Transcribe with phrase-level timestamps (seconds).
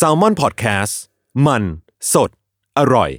[0.00, 0.94] s a l ม o n PODCAST
[1.46, 1.62] มัน
[2.12, 2.30] สด
[2.78, 3.10] อร่อย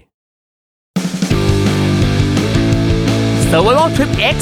[3.52, 4.36] Survival Trip X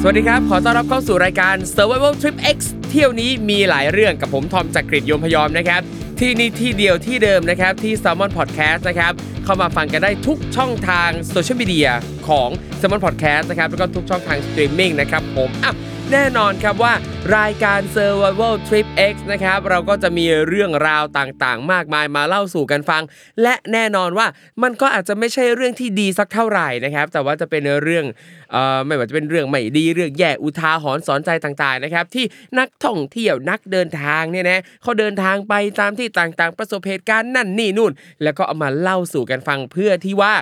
[0.00, 2.58] สวัสดีครับ ขอต้อนรับเข้าสู่รายการ Survival Trip X
[2.90, 5.82] เที่ยวนี้มีหลายเรื่องกับผมทอมจากกรีฑยมพยอมนะครับ
[6.22, 9.12] ที่นี่ที่เดียวที่เดิมนะครับ ที่ Salmon Podcast นะครับ
[9.44, 11.90] เข้ามาฟังกันได้ทุกช่องทางโซเชียลมีเดีย
[12.28, 12.48] ของ
[12.80, 15.72] Salmon Podcast นะครับ แล้วก็ทุกช่องทางสตรีมมิ่งนะครับผมอะ
[16.12, 16.94] แน่นอนครับว่า
[17.36, 23.02] รายการ Survival Trip X นะครับเราก็จะมีเรื่องราวต่างๆ มากมายมาเล่าสู่กันฟัง
[23.42, 24.26] และแน่นอนว่า
[24.62, 28.04] มันก็อาจจะไม่ใช่เรื่องที่ดีสักเท่าไหร่นะครับแต่ว่าจะเป็นเรื่อง
[28.52, 32.24] เอ่อไม่ว่าจะเป็นเรื่องไม่ดีเรื่องแย่อุทาหรณ์สอนใจต่างๆนะครับที่
[32.58, 40.34] นักท่องเที่ยวนักเดินทางเนี่ยนะเขาเดินทางไปตามที่ต่างๆ ประสบเหตุการณ์นั่นนี่นู่น แล้วก็เอามาเล่าสู่กันฟังเพื่อที่ว่า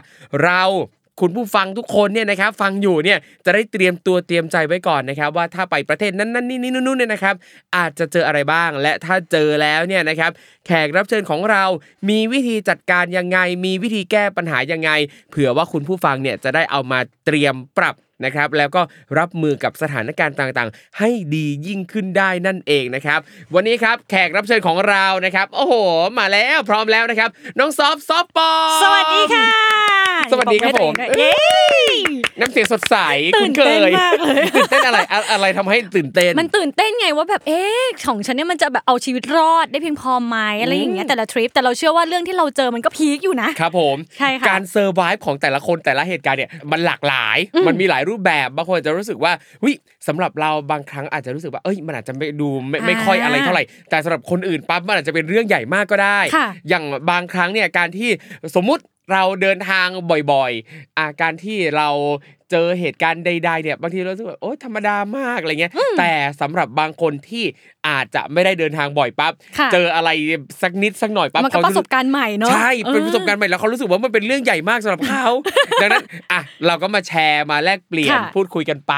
[0.45, 0.63] เรา
[1.21, 7.35] คุณผู้ฟังทุกคนเนี่ยนะครับฟังอยู่เนี่ยจะได้เตรียมตัวเตรียมใจไว้ก่อนนะครับ ว่าถ้าไปประเทศนั้นนั่นนี่นี่นู่นเนี่ยนะครับ
[7.77, 10.31] อาจจะเจออะไรบ้าง และถ้าเจอแล้วเนี่ยนะครับ
[10.67, 11.65] แขกรับเชิญของเรา
[12.09, 14.91] มีวิธีจัดการยังไง มีวิธีแก้ปัญหายังไง
[15.31, 17.95] เผื่อว่าคุณผู้ฟังเนี่ยจะได้เอามาเตรียมปรับ
[18.25, 18.83] นะครับแล้วก็
[19.19, 23.21] รับมือกับสถานการณ์ต่างๆ ให้ดียิ่งขึ้นได้นั่นเองนะครับ
[23.55, 25.75] วันนี้ครับแขกรับเชิญของเรานะครับ โอ้โห
[26.19, 29.49] มาแล้วพร้อมแล้วนะครับ น้องซอฟซอฟปอมสวัสดีค่ะ
[30.33, 31.35] สวัสดีครับผมเย้
[32.41, 32.97] น้ำเสียงสดใส
[33.37, 49.33] คุ้นเคยตื่นเต้นมากเลยตื่นเต้นอะไรอะอะไรทำให้ตื่นเต้น มันตื่นเต้นไงว่าแบบเอ๊ะของฉันเนี่ยมันจะแบบเอาชีวิตรอดได้เพียงพอไหมอะไรอย่างเงี้ยแต่ละทริปแต่เราเชื่อว่าเรื่องที่เราเจอมันก็พีคอยู่นะครับผมใช่ค่ะการ survive ของแต่ละคนแต่ละเหตุการณ์เนี่ยมันหลากหลาย มันมีหลายรูปแบบบางคนอาจจะรู้สึกว่า
[49.65, 49.73] วิ
[50.09, 58.11] สำหรับเราบางครั้งอาจจะรู้สึกว่าเอ้ยมันอาจจะไม่ดูไม่ไม่ค่อยอะไรเท่าไหร่ แต่สำหรับคนอื่นปั๊บมันอาจจะเป็นเรื่องใหญ่มากก็ได้ค่ะอย่างบางครั้งเนี่ยการที่
[58.57, 58.83] สมมุติ
[59.13, 59.89] เราเดินทาง
[60.33, 61.89] บ่อยๆอาการที่เรา
[62.51, 67.45] เจอเหตุการณ์ใดๆเนี่ยบางทีเรารู้สึกว่าโอ๊ยธรรมดามากอะไรเงี้ย แต่สำหรับบางคนที่
[67.89, 70.11] อาจจะไม่ได้เดินทางบ่อยปั๊บค่ะเจออะไร
[70.63, 75.27] สักนิดสักหน่อยปั๊บมันก็เขาประสบการณ์ใหม่เนาะใช่เป็นออประสบการณ์ใหม่แล้วเขารู้สึกว่ามันเป็นเรื่องใหญ่มากสำหรับเขา
[75.83, 78.95] ดังนั้นอะเราก็มาแชร์มาแลกเปลี่ยนค่ะพูดคุยกันไป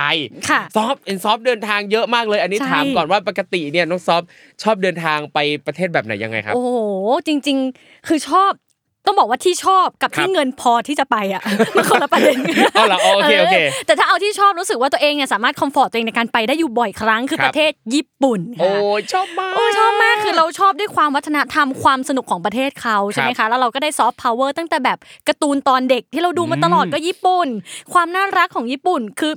[0.50, 4.22] ค่ะซอฟเอ็นซอฟเดินทางเยอะมากเลย อันนี้ใช่ถามก่อนว่าปกติเนี่ยน้องซอฟ
[4.62, 6.78] ชอบเดินทางไปประเทศแบบไหนยังไงครับโอ้โห
[7.26, 8.52] จริง ๆ คือชอบ
[9.06, 11.42] ต้องบอกว่าที่ชอบกับครัที่บเงินพอที่จะไปอะ
[11.76, 12.38] มันคนละประเด็น
[12.74, 13.56] เอาเหรอโอเคโอเค
[13.86, 27.48] แต่ถ้าเอาที่ชอบรู้สึกว่าตัวเองเนี่ยสามารถ comfort ตัวเองในการไปได้อยู่บ่อยครั้งคือครับประเทศญี่ปุ่นค่ะโอ้ยชอบมากโอ้ชอบมากคือเราชอบด้วยความวัฒนธรรมความสนุกของประเทศเขาใช่ไหมคะครับแล้วเราก็ได้ซอฟต์พาวเวอร์ตั้งแต่แบบการ์ตูนตอนเด็กที่เราดูมาตลอดอืมก็ญี่ปุ่น
[27.92, 29.32] ความน่ารักของญี่ปุ่นคือ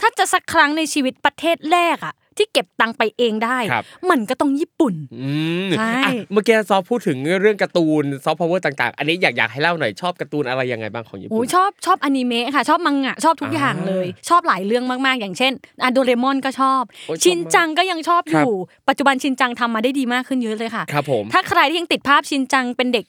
[0.00, 5.30] ถ้าจะสักครั้งในชีวิตประเทศแรกอะ ที่เก็บตังค์ไปเองได้ครับมันก็ต้องญี่ปุ่นอื
[5.66, 15.52] มใช่อะเมื่อกี้ซอฟพูดถึงเรื่องการ์ตูนซอฟต์พาวเวอร์ต่างๆ อันนี้อยากอยากให้เล่าหน่อยชอบการ์ตูนอะไรยังไงบ้างของญี่ปุ่นยชอบชอบอนิเมะค่ะชอบมังงะชอบทุกอย่างเลย ชอบหลายเรื่องมากๆ อย่างเช่น
[15.82, 18.54] อะโดเรมอนก็ชอบโอ้ยชอบมากชินจังก็ยังชอบอยู่ครับ
[18.88, 23.04] ปัจจุบันชินจังทำมาได้ดีมากขึ้นเยอะเลยค่ะครับผมถ้าใครที่ยังติดภาพชินจังเป็นเด็ก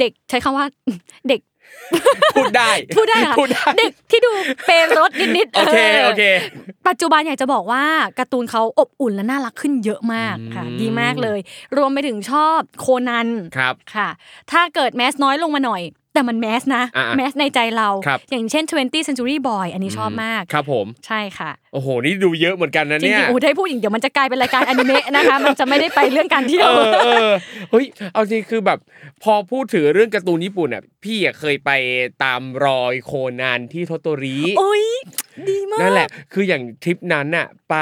[0.00, 0.66] เด็กใช้คำว่า
[1.28, 1.40] เด็ก
[2.36, 4.30] พูดได้พูดได้ค่ะพูดได้เด็กที่ดู
[4.66, 6.22] เป็นรถนิดๆโอเคโอเค
[6.88, 7.84] ปัจจุบันอยากจะบอกว่า
[8.18, 11.38] การ์ตูนเขาอบอุ่นและน่ารักขึ้นเยอะมากค่ะอืมดีมากเลย
[11.76, 14.08] รวมไปถึงชอบโคนันครับค่ะ
[14.52, 15.82] ถ้าเกิดแมสน้อยลงมาหน่อย
[16.18, 27.30] แต่มันแมสนะอ่าๆแมสในใจเราครับอย่างเช่น 20 Century Boy อันนี้ชอบมากครับผมใช่ค่ะโอ้โหนี่ดูเยอะเหมือนกันนะจริเนี่ยงๆอู้ได้พูดอีกเดี๋ยวมันจะกลายเป็นรายการอนิเมะนะคะมันจะไม่ได้ไปเรื่องการเที่ยเอวอเออ
[27.70, 28.78] เฮ้ยเอาจริงคือแบบ
[29.22, 31.70] พอพูดถึงเรื่องการ์ตูนญี่ปุ่นอะพี่อะเคยไป
[32.24, 34.84] ตามรอยโคนันที่โทโตริโอ้ย
[35.48, 37.76] ดีมากนั่นแหละ คืออย่างทริปนั้นน่ะไป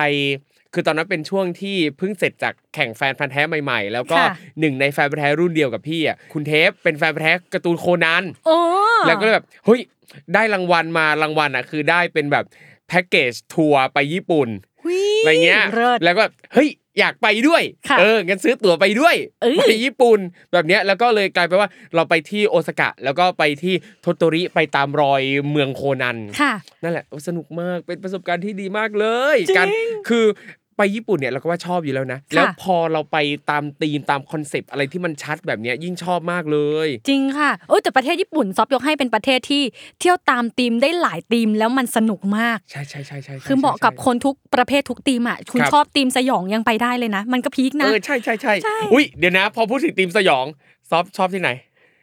[0.77, 4.29] คือตอนนั้นเป็นช่วงที่เพิ่งเสร็จจากแข่งแฟนพันธ์แท้ใหม่ๆ แล้วก็ค่ะ
[4.61, 8.57] หนึ่งในแฟนพันธ์แท้รุ่นเดียวกับพี่อะคุณเทปเป็นแฟนพันธ์แท้การ์ตูนโคนันโอ้
[9.07, 9.81] แล้วก็เลยแบบเฮ้ย
[10.35, 12.45] ได้รางวัลมารางวัลอะคือได้เป็นแบบ
[12.89, 14.49] แพ็กเกจทัวร์ไปญี่ปุ่น
[14.83, 20.19] หุยอะไรเงี้ยเลิศแล้วก็เฮ้ยอยากไปด้วยค่ะเอองั้นซื้อตั๋วไปด้วยเอ้ยไปญี่ปุ่น
[20.53, 29.67] แบบเนี้ยแล้วก็เลยกลายไปนว่าเราไปที่โอซาก้าแล้วก็ไปที่โทโตริไปตามรอยเมืองโคนันค่ะนั่นแหละโอ้สนุกมากเป็นประสบการณ์ที่ดีมากเลยจริงการ
[30.09, 30.27] คือ
[30.77, 33.17] ไปญี่ปุ่นเนี่ยเราก็ว่าชอบอยู่แล้วนะค่ะแล้วพอเราไป
[33.51, 39.63] ตามธีมตามคอนเซปต์อะไรที่มันชัดแบบเนี้ยยิ่งชอบมากเลย จริงค่ะโอ้ยแต่ประเทศญี่ปุ่นซอฟยกให้เป็นประเทศที่
[40.01, 50.47] เที่ยวตามธีมได้หลายธีมแล้วมันสนุกมาก ใช่ใช่ใช่ใช่ใช่คือเหมาะกับใช่คนทุกประเภททุกธีมอะคุณครับชอบธีมสยองยังไปได้เลยนะ มันก็พีคเอนะอใช่ใช่ใช่ใช่อุ้ยเดี๋ยวนะ พอพูดถึงธีมสยอง
[50.91, 51.51] ซอฟชอบที่ไหน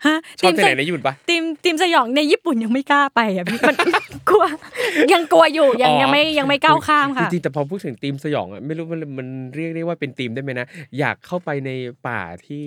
[0.05, 3.75] ฮะชอบที่ไหนสในญี่ปุ่นปะธีมธีมสยองในญี่ปุ่นยังไม่กล้าไปอะพี่มัน
[4.29, 4.45] กลัว
[5.13, 10.67] ยังกลัวอยู่ยังอ๋อยังไม่ยังไม่ก้าวข้ามค่ะจริงๆแต่พอพูดถึงธีมสยองอะไม่รู้มันมันเรียกได้ว่าเป็นธีมได้ไหมนะ
[11.00, 11.71] อยากเข้าไปใน
[12.07, 12.65] ป่าที่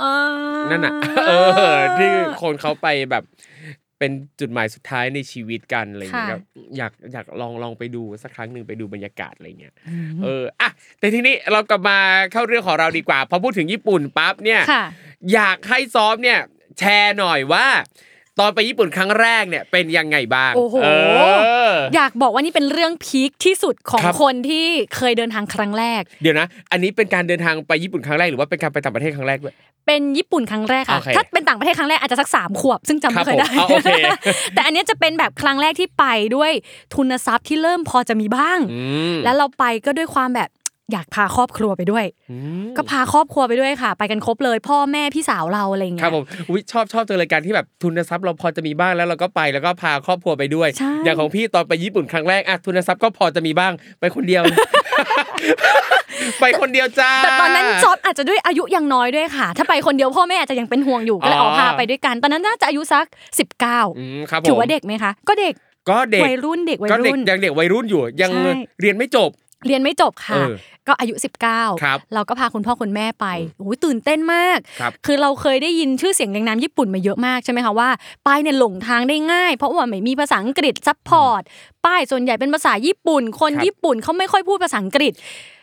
[0.00, 0.04] เอ
[0.56, 0.92] อนั่นอะ
[1.28, 1.32] เอ
[1.72, 2.10] อที่
[2.42, 3.24] คนเขาไปแบบ
[4.00, 6.42] เป็นจุดหมายสุดท้ายในชีวิตกันอะไรอย่างเงี้ยค่ะครับ
[6.76, 9.74] อยากอยากลองลองไปดูสักครั้งหนึ่งไปดูบรรยากาศอะไรเงี้ย
[10.22, 11.98] เอออะแต่ทีนี้เรากลับมา
[12.32, 14.84] เข้าเรื่องของเราดีกว่าพอพูดถึงญี่ปุ่นปั๊บเนี่ยค่ะ
[15.34, 16.40] อยากให้ซอฟเนี่ย
[16.78, 17.66] แชร์หน่อยว่า
[18.40, 20.88] ตอนไปญี่ปุ่นครั้งแรกเนี่ยเป็นยังไงบ้างโอ้โหเอ
[21.70, 29.54] อ อยากบอกว่านี่เป็นเรื่องพีคที่สุดของครับ คนที่เคยเดินทางครั้งแรก เดี๋ยวนะ อันนี้เป็นการเดินทางไปญี่ปุ่นครั้งแรกหรือว่าเป็นการไปต่างประเทศครั้งแรกด้วย
[29.86, 33.90] เป็นญี่ปุ่นครั้งแรกค่ะโอเคถ้าเป็นต่างประเทศครั้งแรกอาจจะสักสามขวบ ซึ่งจำครัไม่บเคยได้ผมเอาโอเค
[34.54, 36.04] แต่อันเนี้ยจะเป็นแบบครั้งแรกที่ไป
[36.36, 36.52] ด้วย
[36.94, 38.82] ทุนทรัพย์ที่เริ่มพอจะมีบ้าง อื
[39.14, 40.48] ม แล้วเราไปก็ด้วยความแบบ
[40.92, 54.42] อยากพาครอบครัวไปด้วยอืมก็พาครอบครัวไปด้วยค่ะ ไปกันครบเลย พ่อแม่พี่สาวเราอะไรอย่างคเงี้รับยผมอุ๊ยชอบชอบเจอรายการที่แบบทุนทรัพย์เราพอจะมีบ้างแล้วเราก็ไปแล้วก็พาครอบครัวไปด้วยใช่อย่างของพี่ตอนไปญี่ปุ่นครั้งแรกอะทุนทรัพย์ก็พอจะมีบ้างไปคนเดียว
[56.40, 63.06] ไปคนเดียวจ้าแต่ตอนนั้นซอฟอาจจะด้วยอายุยังน้อยด้วยค่ะ ถ้าไปคนเดียวพ่อแม่อาจจะยังเป็นห่วงอยู่ก็เลยอ๋อเอาพาไปด้วยกัน ตอนนั้นน่าจะอายุสัก
[63.52, 65.54] 19อืมครับผมถือว่าเด็กไหมคะ ก็เด็ก
[65.90, 69.30] ก็เด็กวัยรุ่นก็เด็กเด็กวัยรุ่นยังเด็กวัยรุ่นอยู่ ยังใช่เรียนไม่จบ
[69.66, 70.54] เรียนไม่จบค่ะเออ
[70.88, 73.26] ก็อายุครับ19 เราก็พาคุณพ่อคุณแม่ไป
[73.58, 77.88] โอ้ยตื่นเต้นมากครับคือเราเคยได้ยินชื่อเสียงเรียงนามญี่ปุ่นมาเยอะมากใช่ไหมคะว่า
[78.26, 81.42] ป้ายเนี่ยหลงทางได้ง่าย เพราะว่าไม่มีภาษาอังกฤษ support
[81.84, 85.12] ป้ายส่วนใหญ่เป็นภาษาญี่ปุ่น คนครับญี่ปุ่นเขาไม่ค่อยพูดภาษาอังกฤษ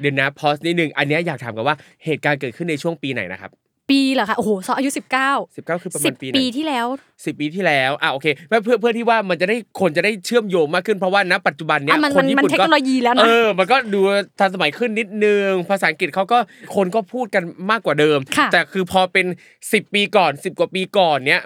[0.01, 1.75] เดี๋ยวนะพอสนิดนึงอันเนี้ยอยากถามกันว่า
[2.05, 3.51] เหตุการณ์เกิดขึ้นในช่วงปีไหนนะครับ
[3.89, 6.87] ปีเหรอคะโอ้โหซออายุ 19 19 คือประมาณปีไหน10ปีที่แล้ว
[7.25, 13.99] สิบปีที่แล้วอะโอเคเพื่อเพื่อเพื่อที่ว่ามันจะได้คนจะได้เชื่อมโยงมากขึ้นเพราะว่าณปัจจุบันเนี้ยอะมันคนญี่มันปุ่นเทคก็โนโลยีแล้วนะเออมันก็ดู
[14.39, 16.37] ทันสมัยขึ้นนิดนึง ภาษาอังกฤษเขาก็
[16.75, 19.25] คนก็พูดกันมากกว่าเดิมค่ะแต่คือพอเป็น
[19.61, 21.41] 10 ปีก่อน 10 กว่าปีก่อนเนี้ย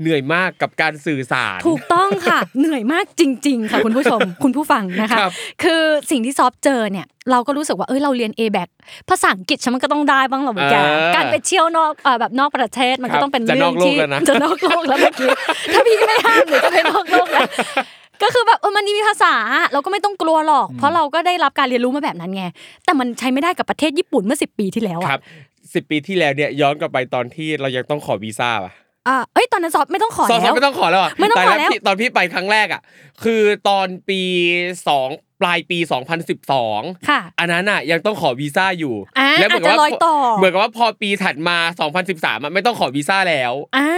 [0.00, 8.68] เหนื่อยมากกับการสื่อสาร ถูกต้องค่ะ เหนื่อยมากจริง ๆ ค่ะคุณผู้ชมคุณผู้ฟังนะคะครับคือสิ่งที่ซอฟเจอเนี่ยเราก็รู้สึกว่าเอ้ยเราเรียน A b a c
[9.08, 15.28] ภาษาอังกฤษฉันมันก็ต้องได้บ้างเหรอแกเออการไปเที่ยวนอกเอ่อแบบนอกประเทศมันครัก็บต้องเป็นจะเรื่นอองกโลกที่แล้วนะจะนอกโลกแล้วเมื่อกี้
[15.74, 17.46] ถ้าพี่ไม่ห้ามหนูจะไปนอกโลกแล้ว
[18.22, 19.34] ก็คือแบบเออมันมีภาษา
[19.72, 22.44] เราก็ไม่ต้องกลัวหรอก เพราะเราก็ได้รับการเรียนรู้มาแบบนั้นไง
[22.84, 25.22] แต่มันใช้ไม่ได้กับประเทศญี่ปุ่นเมื่อสิปีที่แล้วคอะรับ
[25.74, 28.72] สิบปีที่แล้วเนี่ยย้อนกลับไปตอนที่เรายังต้องขอวีซ่าป่ะ
[29.08, 32.82] อ่าเอ้ยตอนนั้นซอฟไม่ต้องขอสองแล้วไม่ต้องขอแล้วเหรไม่ต้องขอตายแล้วพี่ตอนพี่ไปครั้งแรกอะ
[33.24, 34.20] คือตอนปี
[34.88, 35.08] สอง
[35.42, 35.78] ปลายปี
[36.42, 41.56] 2012 ค่ะ อันนั้นอะยังต้องขอวีซ่าอยู่อ่าแล้วเหมือนกับอาจจะรว่าอยต่อเหมือนกับว่าพอปีถัดมา
[42.00, 43.88] 2013อะไม่ต้องขอวีซ่าแล้วอ่า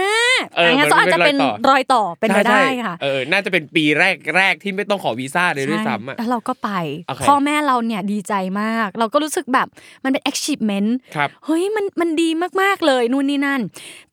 [0.55, 6.69] เอองั้นซอฟอาจจะเป็นมันเป็นรอยต่อเป็นไปใช่ได้ใช่ค่ะเออน่าจะเป็นปีแรกแรกที่ไม่ต้องขอวีซ่าเลยด้วยซ้ำอะใช่แล้วเราก็ไป
[7.07, 9.67] โอเคพ่อแม่เราเนี่ยดีใจมาก เราก็รู้สึกแบบ
[10.03, 12.29] มันเป็น achievement ครับเฮ้ยมันมันดี
[12.61, 13.61] มากๆเลยนู่นนี่นั่น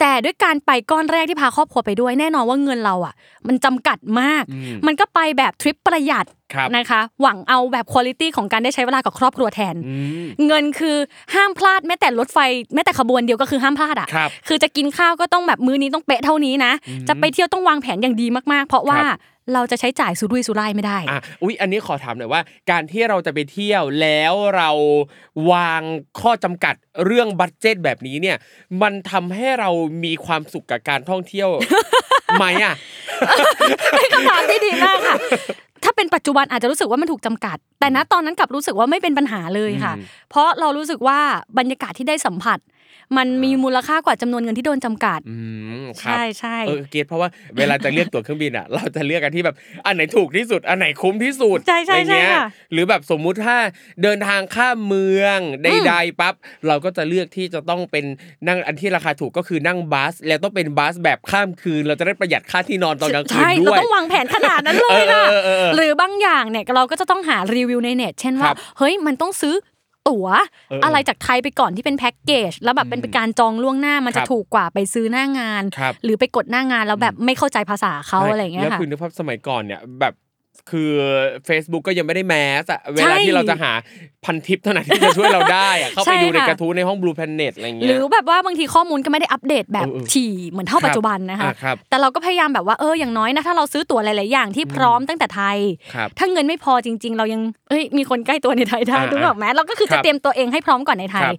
[0.00, 3.14] แต่ด้วยการไปก้อนแรกที่พาครอบครัวไปด้วยแน่นอนว่าเงินเราอะ
[3.49, 6.42] มันจำกัดมากอืมมันก็ไปแบบทริปประหยัดครับ
[6.76, 10.96] นะคะ หวังเอาแบบคุณ i t y ของการได้ใช้เวลากับครอบครัวแทนอืมเงินคือ
[11.34, 12.38] ห้ามพลาดแม้แต่รถไฟ
[12.75, 16.72] แม้แต่ขบวนเดียวก็คือห้ามพลาดอะครับคือจะกินข้าวก็ต้องแบบมื้อนี้ต้องเป๊ะเท่านี้นะ
[17.08, 22.40] จะไปเที่ยวต้องวางแผนอย่างดีมากๆ เพราะว่าครับเราจะใช้จ่ายสุรุ่ยสุร่ายไม่ได้อะอุ๊ย อันนี้ขอถามหน่อยว่า
[22.70, 24.70] การที่เราจะไปเที่ยวแล้วเรา
[25.52, 25.82] วาง
[26.20, 26.75] ข้อจำกัด
[27.05, 28.37] เรื่องบัตเจ็ตแบบนี้เนี่ย
[28.82, 29.70] มันทำให้เรา
[30.05, 31.48] มีความสุขกับการท่องเที่ยว
[32.38, 32.75] ไหมอะ
[33.96, 35.16] เป็นคำถามที่ดีมากค่ะ
[35.84, 41.19] ถ้าเป็นปัจจุบันอาจจะรู้สึกว่ามันถูกจำกัด แต่ณตอนนั้นกลับรู้สึกว่าไม่เป็นปัญหาเลยค่ะอืมเพราะเรารู้สึกว่า
[41.58, 42.58] บรรยากาศที่ได้สัมผัส
[43.17, 45.37] มันมีมูลค่ากว่าจำนวนเงินที่โดนจำกัดอื
[45.82, 47.29] มครับใช่ใช่เออเกตเพราะว่า
[47.59, 49.56] เวลาจะเลือกตั๋วเครื่องบินอะ เราจะเลือกกันที่แบบ
[49.87, 53.56] อันไหนถูกที่สุดอันไหนคุ้มที่สุดใช่ใช่อะไรเงี้ยใช่ค่ะหรือแบบสมมุติถ้า
[54.03, 56.34] เดินทางข้ามเมืองใดๆปั๊บ
[56.67, 58.05] เราก็จะเลือกที่จะต้องเป็น
[58.48, 69.55] นั่งอันที่ราคาถูกก็คือนั่งบัส แล้วต้องเป็นบัสแบบข้ามคืน เราจะได้ประหยัดค่าที่นอนตอนกลางคืนใช่เราด้วยต้องวางแผนขนาดนั้นเลยค่ะเออเออเออเออหรือบางอย่างเนี่ยเราก็จะต้องหารีวิวในเน็ต เช่นคว่ารับเฮ้ยมันต้องซื้อ
[70.09, 70.27] ตั๋ว
[70.71, 80.15] เอออะไรจากไทยไปก่อนที่เป็นแพ็กเกจแล้วแบบเป็นเป็นการจองล่วงหน้ามันครัจะบถูกกว่าไปซื้อหน้างานครับหรือไปกดหน้างานแล้วแบบไม่เข้าใจภาษาเขาอะไรอย่างเงี้ยแล้วค่ะคือนึกภาพสมัยก่อนเนี่ยแบบ
[80.71, 80.91] คือ
[81.49, 83.73] Facebook ก็ยังไม่ได้แมสอะเวใช่ลาที่เราจะหา
[84.25, 95.59] พันทิปเท่านั้นที่จะช่วยเราได้อะเข้าใช่ไปดูในค่ะกระทู้ในห้อง Blue Planet อะไรหเงี้รืยอแบบว่าบางทีข้อมูลก็ไม่ได้อัปเดตแบบเออเออถี่เหมือนเท่าครับปัจจุบันนะคะอะครับแต่เราก็พยายามแบบว่าเอออย่างน้อยนะถ้าเราซื้อตั๋วหลาย ๆ อย่างที่พร้อมตั้งแต่ไทย
[95.94, 101.37] ครับถ้าเงินไม่พอจริง ๆ เรายังเอ้ยมีคนใกล้ตัวในไทยได้อ่าถูกไหมเราก็คือจะครัจะบเตรียมตัวเองให้พร้อมก่อนในไทยครับ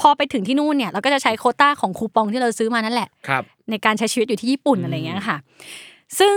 [0.00, 5.36] พอไปถึงที่นู่นเนี่ยเราก็จะใช้โควต้าของคูปองที่เราซื้อมานั่นแหละครับในการใช้ชีวิตอยู่ที่ญี่ปุ่นอืมอะไรเงี้ยค่ะ
[6.18, 6.36] ซึ่ง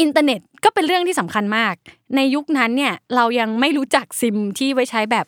[0.00, 1.74] อินเทอร์เน็ตก็เป็นเรื่องที่สำคัญมาก
[2.16, 5.26] ในยุคนั้นเนี่ยเรายังไม่รู้จักซิมที่ไว้ใช้แบบ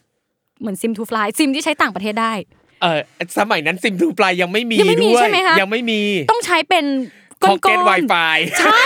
[0.61, 2.33] เหมือน SIM2Fly ซิมที่ใช้ต่างประเทศได้
[2.83, 3.00] เออ
[3.41, 6.00] สมัยนั้น SIM2Fly ยังไม่มียังไม่มีด้วยใช่ไหมคะยังไม่มี
[6.31, 6.85] ต้องใช้เป็น
[7.45, 8.15] ก้อน Pocket Wi-Fi
[8.61, 8.83] ใช่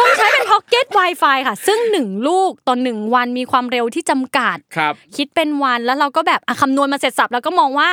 [0.00, 7.88] ต้องใช้เป็นพ็อกเก็ต Wi-Fi ค่ะ ซึ่งหนึ่งลูกต่อหนึ่งวันมีความเร็วที่จำกัดครับ คิดเป็นวันแล้วเราก็แบบอะคำนวณมาเสร็จสับแล้วก็มองว่า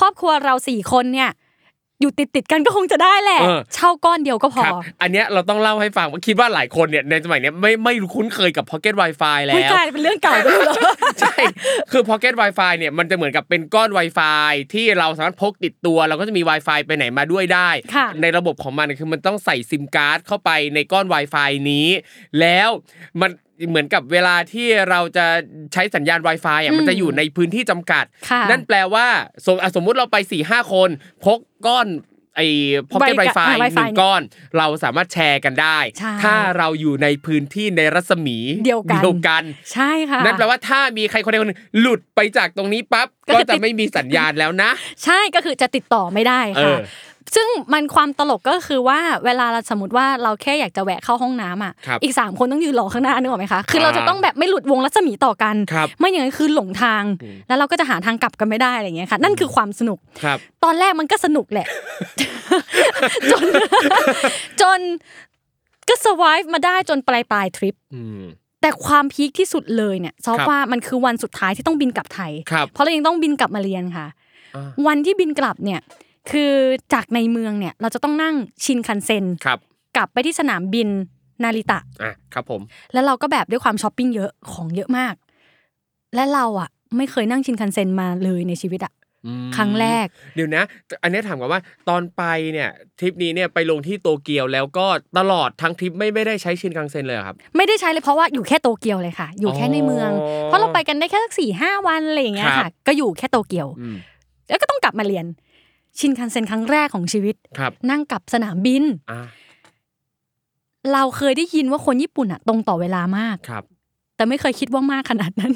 [0.00, 1.30] ครอบครัวเราสี่คนเนี่ย
[2.00, 10.74] อยู่ติดติดๆกันก็คงจะได้แหละเออเช่าก้อนเดียวก็พอครับอันเนี้ยเราต้องเล่าให้ฟังว่าคิดว่าหลายคนเนี่ยในสมัยเนี้ยไม่ไม่คุ้นเคยกับ Pocket Wi-Fi แล้วไม่กลายเป็นเรื่องเก่าไปเลยเหรอ
[11.20, 11.34] ใช่
[11.90, 21.88] คือ Pocket Wi-Fi เนี่ยมันจะเหมือนกับเป็นก้อน Wi-Fi ที่เราสามารถพกติดตัว เราก็จะมี Wi-Fi ไปไหนมาด้วยได้ค่ะในระบบของมันเนี่ยคือมันต้องใส่ซิมการ์ดเข้าไปในก้อน Wi-Fi นี้
[22.40, 22.68] แล้ว
[23.22, 23.30] มัน
[23.68, 25.26] เหมือนกับเวลาที่เราจะ
[25.72, 29.06] ใช้สัญญาณ Wi-Fi อะมันจะอยู่ในพื้นที่จำกัดค่ะนั่นแปลว่า
[29.46, 30.90] สมอะสมมุติเราไป4ี่ห้าคน
[31.24, 31.88] พกก้อน
[32.36, 32.48] ไอ้
[32.90, 34.22] Pocket Wi-Fi Wi-Fi อ่า Wi-Fi หนึ่งก้อน
[34.58, 44.70] เราสามารถแชร์กันได้ใช่ถ้าเราอยู่ในพื้นที่ในรัศมีเดียวกันกัน ใช่ค่ะนั่นแปลว่าถ้ามีใครคนใดคนหนึ่งหลุดไปจากตรงนี้ปั๊บก็ก็คือจะติดไม่มีสัญญาณแล้วนะ
[45.04, 46.80] ใช่ก็คือจะติดต่อไม่ได้เอค่ะอ
[47.34, 61.66] ซึ่งมันความตลกก็คือว่าเวลาเราสมมติว่าเราแค่อยากจะแวะเข้าห้องน้ำอะครับอีกสามคนต้องยืนรอข้างหน้านึกออกไหมคะคือเราอ่าจะต้องแบบไม่หลุดวงรัศมีต่อกันครับไม่อย่างนั้นคือหลงทางอืมแล้วเราก็จะหาทางกลับกันไม่ได้อะไรอย่างเงี้ยค่ะ นั่นคือความสนุกครับตอนแรกมันก็สนุกแหละ
[63.30, 63.44] จน
[64.60, 64.80] จน
[65.88, 68.24] ก็ survive มาได้จนปลายปลายทริปอืม
[68.62, 74.06] แต่ความพีคที่สุดเลยเนี่ยซอฟครับว่ามันคือวันสุดท้ายที่ต้องบินกลับไทยครับเพราะเรายังต้องบินกลับมาเรียนค่ะ
[74.56, 75.80] อ่าวันที่บินกลับเนี่ย
[76.30, 76.52] คือ
[76.92, 79.58] จากในเมืองเนี่ยเราจะต้องนั่งชินคันเซ็นครับ
[79.96, 80.88] กลับไปที่สนามบิน
[81.42, 82.60] นาริตะอะครับผม
[82.92, 85.14] แล้วเราก็แบบด้วยความช้อปปิ้งเยอะของเยอะมาก
[86.14, 88.92] และเราอะ ไม่เคยนั่งชินคันเซ็นมาเลยในชีวิตอะ
[89.26, 90.64] อืมครั้งแรก เดี๋ยวนะ
[91.02, 92.68] อันนี้ถามกันว่าตอนไปเนี่ย
[92.98, 94.86] ทริปนี้เนี่ยไปลงที่โตเกียวแล้วก็
[95.18, 103.96] ตลอดทั้งทริปไม่ไม่ได้ใช้ชินคังเซ็นเลยเหรอครับ ไม่ได้ใช้เลยเพราะว่าอยู่แค่โตเกียวเลยค่ะ อยู่แค่ในเมืองอ๋อเพราะเราไปกันได้แค่สักสี่ห้าวันอะไรอย่างเงี้ยค่ะครับก็อยู่แค่โตเกียวอืม
[104.48, 105.26] แล้วก็ต้องกลับมาเรียน
[105.98, 109.20] ชินคันเซ็นครั้งแรกของชีวิตครับนั่งกลับสนามบินอ่า
[110.92, 113.64] เราเคยได้ยินว่าคนญี่ปุ่นอะตรงต่อเวลามากครับ
[114.16, 115.52] แต่ไม่เคยคิดว่ามากขนาดนั้น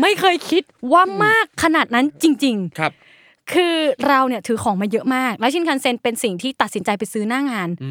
[0.00, 3.74] ไม่เคยคิดว่ามากขนาดนั้นจริงครับๆคือ
[4.08, 7.90] เราเนี่ยถือของมาเยอะมาก แล้วชินคันเซ็นเป็นสิ่งที่ตัดสินใจไปซื้อหน้างานอื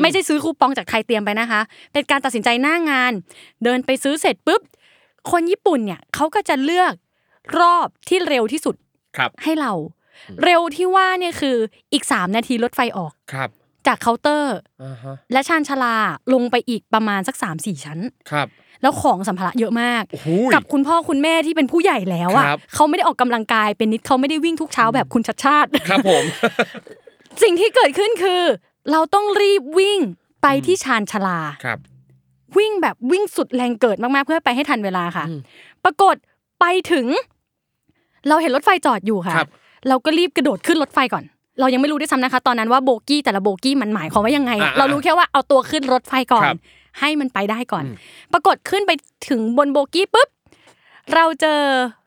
[0.00, 1.60] ไม่ใช่ซื้อคูปองจากไทยเตรียมไปนะคะ
[1.92, 3.12] เป็นการตัดสินใจหน้างาน
[3.64, 4.62] เดินไปซื้อเสร็จปุ๊บ
[5.30, 6.92] คนญี่ปุ่นเนี่ยเขาก็จะเลือก
[7.58, 8.87] รอบที่เร็วที่สุดครับ
[9.42, 9.72] ให้เรา
[10.44, 11.56] เร็วที่ว่าเนี่ยคือ
[11.92, 13.50] อีก3นาทีรถไฟออกครับ
[13.86, 15.96] จากเคาน์เตอร์อ่าฮะและชานชาลา
[16.34, 17.98] ลงไปอีกประมาณสัก3-4ชั้น
[18.30, 18.48] ครับ
[18.82, 26.24] แล้วของสัมภาระเยอะมากโอ้โหกับคุณพ่อคุณแม่ที่เป็นผู้ใหญ่แล้วอะครับเขาไม่ได้ออกกำลังกายเป็นนิดเขาไม่ได้วิ่งทุกเช้าแบบคุณชัดชาติครับผม
[27.42, 28.42] สิ่งที่เกิดขึ้นคือ
[28.90, 30.00] เราต้องรีบวิ่ง
[30.42, 31.78] ไปที่ชานชาลาครับ
[32.58, 35.40] วิ่งแบบวิ่งสุดแรงเกิดมากๆเพื่อไปให้ทันเวลาค่ะอืม
[35.84, 36.16] ปรากฏ
[36.60, 37.06] ไปถึง
[38.28, 39.48] เราเห็นรถไฟจอดอยู่ค่ะครับ
[39.88, 41.24] เราก็รีบกระโดดขึ้นรถไฟก่อน
[41.60, 46.58] เรายังไม่รู้ด้วยซ้ำนะคะ ตอนนั้นว่าโบกี้แต่ละโบกี้มันหมายความว่ายังไงอ่าเรารู้แค่ว่าเอาตัวขึ้นรถไฟก่อคนรับ
[47.00, 47.94] ให้มันไปได้ก่อนอืม
[48.32, 48.92] ปรากฏขึ้นไป
[49.28, 50.28] ถึงบนโบกี้ปุ๊บ
[51.14, 51.58] เราเจอ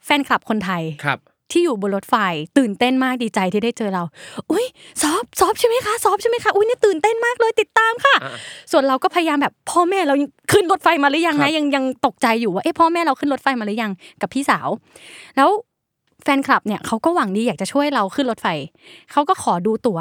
[0.06, 1.20] แฟนคลับคนไทยครับ
[1.52, 2.16] ที่อยู่บนรถไฟ
[2.58, 4.04] ตื่นเต้นมากดีใจที่ได้เจอเรา
[4.52, 4.66] อุ้ย
[5.02, 8.32] ซอฟซอฟใช่ไหมคะซอฟใช่ไหมคะอุ้ยนี่ตื่นเต้นมากเลยติดตามค่ะอ่า
[8.72, 14.68] ส่วนเราก็พยายามแบบพ่อแม่เรายังขึ้นรถไฟมาหรือยังครันะบยังยังตกใจอยู่ว่าเอ๊ะพ่อแม่เราขึ้นรถไฟมาหรือยังกับพี่สาว
[15.38, 15.50] แล้ว
[16.24, 18.48] แฟนคลับเนี่ยเขาก็หวังดีอยากจะช่วยเราขึ้นรถไฟ
[19.12, 20.00] เขาก็ขอดูตั๋ว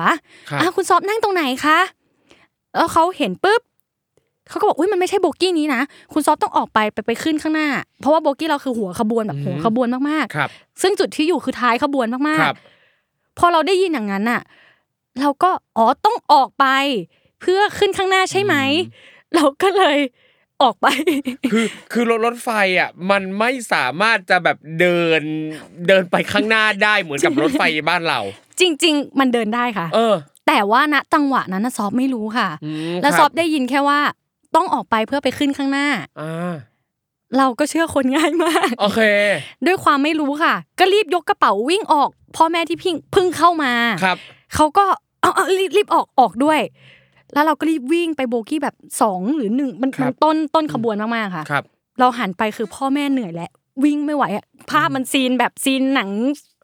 [0.51, 1.79] ครับอะคุณซอฟนั่งตรงไหนคะ
[2.77, 3.61] แล้วเขาเห็นปุ๊บ
[4.49, 5.81] เขาก็บอกอุ้ยมันไม่ใช่โบกี้นี้นะ
[6.13, 7.69] คุณซอฟต้องออกไปไปไปขึ้นข้างหน้า
[8.01, 14.41] เพราะว่าโบกี้เราคือหัวขบวนแบบหัวขบวนมากครับๆซึ่งจุดที่อยู่คือท้ายขบวนมากครับๆพอเราได้ยินอย่างนั้นน่ะ
[15.21, 16.67] เราก็อ๋อต้องออกไป
[17.41, 18.55] เพื่อขึ้นข้างหน้าใช่ไหม
[19.35, 19.99] เราก็เลย
[20.63, 20.87] ออกไป
[21.53, 25.23] คือคือรถรถไฟอะมันไม่สามารถจะแบบเดิน
[25.89, 28.21] เดินไปข้างหน้าได้เหมือนกับรถไฟบ้านเรา
[28.61, 30.15] จริง ๆ มันเดินได้ค่ะ เออ
[30.49, 34.01] แต่ว่าณจังหวะนั้นน่ะซอฟไม่รู้ค่ะอืมแล้วครับซอฟได้ยินแค่ว่า
[34.57, 35.89] ต้องออกไปเพื่อไปขึ้นข้างหน้า
[36.21, 36.55] อ่า
[37.39, 39.01] เราก็เชื่อคนง่ายมาก โอเค
[39.67, 43.73] ด้วยความไม่รู้ค่ะ ก็รีบยกกระเป๋าวิ่งออก พ่อแม่ที่พิงเพิ่งเข้ามา
[44.05, 44.17] ครับ
[44.55, 44.85] เขาก็
[45.21, 46.61] เอาเอารีบรีบออกออกด้วย
[47.35, 51.65] แล้วเราก็รีบวิ่งไปโบกี้แบบสองหรือหนึ่งมันครับมันต้นต้นขบวนมากๆค่ะครับ
[51.99, 53.51] เราหันไปคือพ่อแม่เหนื่อยแล้ว
[53.85, 56.11] วิ่งไม่ไหวอะภาพมันซีนแบบซีนหนัง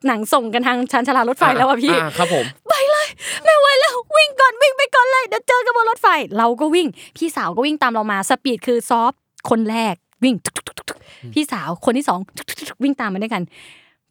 [0.06, 3.06] หนังส่งกันทางชันชาลารถไฟแล้วอะพี่อ่าครับผมไปเลย
[3.44, 6.08] ไม่ไหวแล้ววิ่งก่อนวิ่งไปก่อนเลยเดี๋ยวเจอกันบนรถไฟ
[6.38, 9.20] เราก็วิ่ง พี่สาวก็วิ่งตามเรามา speed คือซอฟ
[9.50, 9.94] คนแรก
[10.24, 10.98] วิ่งทุกทุกทุกทุก
[11.34, 13.42] พี่สาวคนที่สองทุกทุกทุกวิ่งตามมาด้วยกัน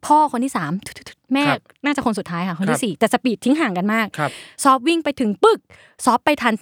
[0.05, 4.31] พ่อคนที่สามทุกทุกทุกแม่ครับน่าจะคนสุดท้ายค่ะคนที่สี่ครับแต่ speed ทิ้งห่างกันมากครับ
[4.63, 5.59] ซอฟวิ่งไปถึงปึก
[6.05, 6.53] ซอฟไปทัน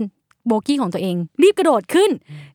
[0.48, 2.12] โบกี้ของตัวเอง รีบกระโดดขึ้น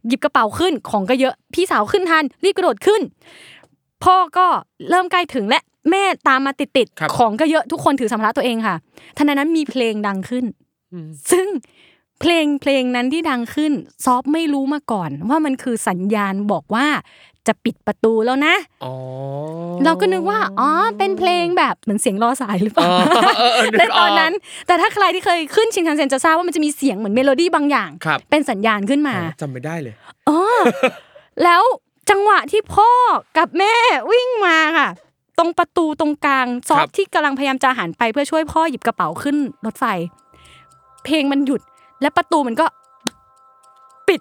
[0.07, 3.01] หยิบกระเป๋าขึ้นของก็เยอะพี่สาวขึ้นทัน รีบกระโดดขึ้น
[4.05, 4.47] พ่อก็
[4.91, 8.77] เริ่มใกล้ถึงและแม่ตามมาติดติดๆครับของก็เยอะทุกคนถือสัมภาระตัวเองค่ะ
[9.17, 10.45] ทันใดนั้นมีเพลงดังขึ้น
[10.93, 11.49] อืมซึ่ง
[12.21, 13.73] เพลงเพลงนั้นที่ดังขึ้น
[14.05, 16.87] ซอฟไม่รู้มาก่อน ว่ามันคือสัญญาณบอกว่า
[17.49, 18.93] จะปิดประตูแล้วนะอ๋อ
[19.85, 22.95] เราก็นึกว่าอ๋อเป็นเพลงแบบเหมือนเสียงรอสายหรือเปล่าอ๋
[23.29, 24.33] อเออเออนึกไม่ออกตอนนั้น
[24.67, 29.95] แต่ถ้าใครที่เคยขึ้นชินคันเซ็นจะทราบว่ามันจะมีเสียงเหมือนเมโลดี้บางอย่างครับเป็นสัญญาณขึ้นมาจำไม่ได้เลย
[30.27, 30.61] เออ
[31.45, 31.63] แล้ว
[32.11, 32.91] จังหวะที่พ่อ
[33.39, 33.75] กับแม่
[34.11, 34.89] วิ่งมาค่ะ
[35.39, 39.37] ตรงประตูตรงกลางซอฟครับที่กำลังพยายามจะหันไปเพื่อช่วยพ่อหยิบกระเป๋าขึ้น
[39.67, 39.85] รถไฟ
[41.05, 41.61] เพลงมันหยุด
[42.03, 42.67] และประตูมันก็
[44.09, 44.21] ปิด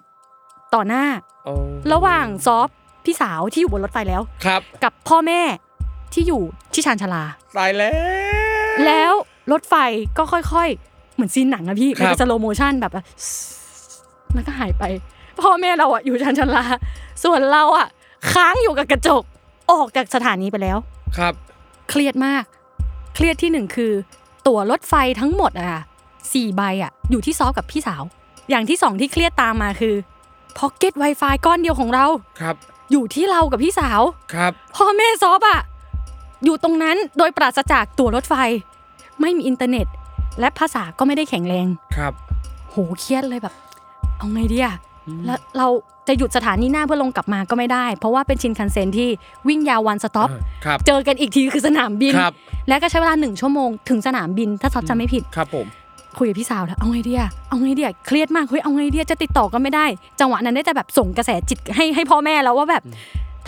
[0.74, 1.04] ต่อหน้า
[1.44, 1.52] โอ้
[1.92, 2.68] ระหว่างซอฟ
[3.04, 5.40] พี่สาวที่อยู่บนรถไฟแล้วครับ กับพ่อแม่
[6.12, 7.24] ที่อยู่ที่ชานชาลา
[7.56, 7.94] ตายแล้ว
[8.86, 9.12] แล้ว
[9.52, 9.74] รถไฟ
[10.18, 13.04] ก็ค่อยๆ เหมือนซีนหนังอะพี่ครับมันเป็น slow motion แบบว่า
[14.34, 14.84] แล้วก็หายไป
[15.40, 16.64] พ่อแม่เราอะอยู่ชานชาลา
[17.24, 17.86] ส่วนเราอะ
[18.32, 19.22] ค้างอยู่กับกระจก
[19.72, 20.78] ออกจากสถานีไปแล้ว
[21.18, 21.34] ครับ
[21.90, 22.44] เครียดมาก
[23.14, 23.92] เครียดที่หนึ่งคือ
[24.46, 25.82] ตั๋วรถไฟทั้งหมดอะค่ะ
[26.32, 28.02] สี่ใบอะอยู่ที่ซอฟกับพี่สาว
[28.50, 29.94] อย่างที่สองที่เครียดตามมาคือ
[30.58, 32.06] พ็อกเก็ต Wi-Fi ก้อนเดียวของเรา
[32.40, 32.56] ครับ
[32.90, 34.00] อยู่ที่เรากับพี่สาว
[34.34, 35.60] ครับพ่อแม่ซอฟอะ
[36.44, 38.34] อยู่ตรงนั้นโดยปราศจากตั๋วรถไฟ
[39.20, 39.86] ไม่มีอินเทอร์เน็ต
[40.40, 41.66] และภาษาก็ไม่ได้แข็งแรง
[41.96, 42.12] ครับ
[42.70, 43.54] โหเครียดเลยแบบ
[44.18, 44.76] เอาไงดีอะ
[45.26, 45.66] แล้วเรา
[46.08, 49.08] จะหยุดสถานีหน้าเพื่อลงกลับมาก็ไม่ได้ เพราะว่าเป็นชินคันเซ็นที่
[49.48, 50.30] วิ่งยาววันสต็อป
[50.64, 52.34] ครับเจอกันอีกทีคือสนามบินครับ
[52.68, 55.66] และก็ใช้เวลาหนึ่งชั่วโมงถึงสนามบินถ้าซอฟจำไม่ผิดครับผม
[56.18, 59.86] คุยกับพี่สาวแล้วเอาไงดีอะเอาไงดีอะเครียดมากเฮ้ยเอาไงดีอะจะติดต่อก็ไม่ได้
[60.20, 62.82] จังหวะนั้นได้แต่แบบส่งกระแสจิตให้ให้พ่อแม่แล้วว่าแบบ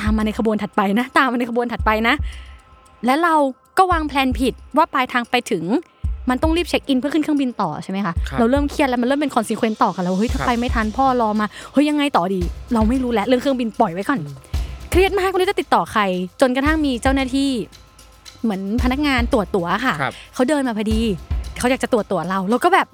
[0.01, 2.15] ตามมาในขบวนถัดไปนะ ตามมาในขบวนถัดไปนะ
[3.07, 3.35] และเรา
[3.79, 5.65] ก็วางแผนผิดว่าปลายทางไปถึง
[6.31, 12.41] มันต้องรีบเช็คอินเพื่อขึ้นเครื่องบินต่อใช่ไหมคะครับเราเริ่มเครียดแล้วมันเริ่มเป็น consequence ต่อกันแล้วเฮ้ยถ้าครับไปไม่ทันพ่อรอมาเฮ้ยยังไงต่อดี
[12.75, 14.21] เราไม่รู้แล้วเรื่องเครื่องบินปล่อยไว้ก่อน
[14.91, 16.03] เครียดมากไม่รู้จะติดต่อใคร
[16.41, 17.51] จนกระทั่งมีเจ้าหน้าที่
[18.43, 21.01] เหมือนพนักงานตรวจตั๋วค่ะครับเขาเดินมาพอดี
[21.61, 22.89] เขาอยากจะตรวจตั๋วเราเราก็แบบ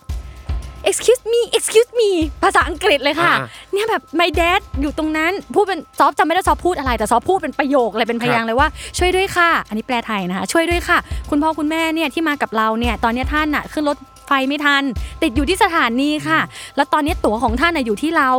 [0.91, 2.11] excuse me excuse me
[2.43, 8.69] ภาษาอังกฤษเลยค่ะ อ่าเนี่ยแบบ my dad อยู่ตรงนั้น พูดเป็นซอฟจำไม่ได้ซอฟพูดอะไร แต่ซอฟพูดเป็นประโยคอะไรเป็นพยางค์เลยว่า
[8.99, 10.99] ช่วยด้วยค่ะ อันนี้แปลไทยนะคะ ช่วยด้วยค่ะ
[11.31, 13.97] คุณพ่อคุณแม่เนี่ยที่มากับเราเนี่ยตอนเนี้ยท่านน่ะขึ้นรถ
[14.27, 14.83] ไฟไม่ทัน
[15.23, 16.41] ติดอยู่ที่สถานีค่ะ
[16.77, 18.31] แล้วตอนนี้ตั๋วของท่านน่ะอยู่ที่เรา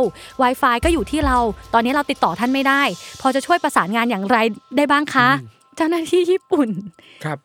[0.42, 1.36] Wi-Fi ก็อยู่ที่เรา
[1.74, 2.82] ตอนนี้เราติดต่อท่านไม่ได้
[3.20, 4.36] พอจะช่วยประสานงานอย่างไร
[4.76, 5.28] ได้บ้างคะ
[5.76, 6.68] เจ้าหน้าที่ญี่ปุ่น
[7.24, 7.38] ครับ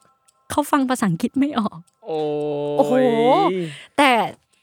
[0.52, 2.18] เขาฟังภาษาอังกฤษไม่ออกโอ้
[2.78, 2.94] โอ้โห
[3.98, 4.12] แต่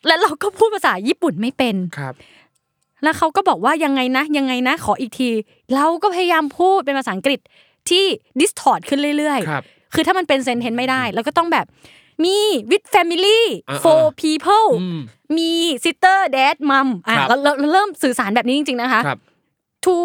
[0.06, 2.14] แล้วเราก็พูดภาษาญี่ปุ่นไม่เป็นครับ
[3.02, 5.30] แล้วเขาก็บอกว่ายังไงนะยังไงนะ ขออีกที
[5.74, 7.40] เราก็พยายามพูดเป็นภาษาอังกฤษ
[7.88, 8.04] ที่
[8.40, 11.66] distort ขึ้นเรื่อยครับๆคือถ้ามันเป็นเซนเทนไม่ได้ แล้วก็ต้องแบบ
[12.24, 12.36] มี
[12.70, 15.00] with family อ่าๆ for people อืม
[15.36, 15.52] มี
[15.84, 19.18] sister dad mom อะครับเราเราเราเริ่มสื่อสารแบบนี้จริง ๆ นะคะครับ
[19.84, 19.98] to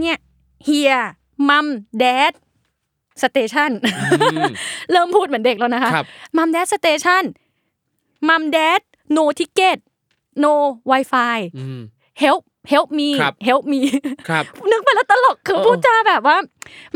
[0.00, 0.18] เนี่ย
[0.66, 1.04] here
[1.48, 1.66] mom
[2.02, 2.32] dad
[3.22, 3.70] station
[4.92, 7.22] เริ่มพูดเหมือนเด็กแล้วนะคะครับมัมแดดสเตชัน
[8.28, 8.80] มัมแดด
[9.16, 9.78] no ticket
[10.44, 10.54] no
[10.90, 11.80] wifi อืม
[12.22, 13.80] help help me ครับ help me
[14.28, 16.36] ครับนึกไปแล้วตลกคือเออพูดจาแบบว่า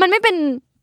[0.01, 0.35] มันไม่เป็น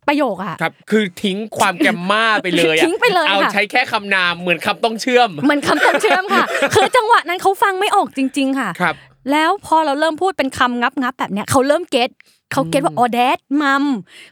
[0.08, 6.44] ประโยคอะครับ คือทิ้งความแกมมาไปเลยอะทิ้งไปเลยเอาค่ะใช้แค่คำนามเหมือนคำต้องเชื่อม เหมือนคำต้องเชื่อมค่ะ
[6.74, 8.94] คือจังหวะนั้นเขาฟังไม่ออกจริง ๆ ค่ะครับ
[9.32, 12.10] แล้วพอเราเริ่มพูดเป็นคำงับงับๆแบบเนี้ยเขาเริ่มเก็ต
[12.52, 13.84] เขาเก็ตว่าอ๋อแดดมัม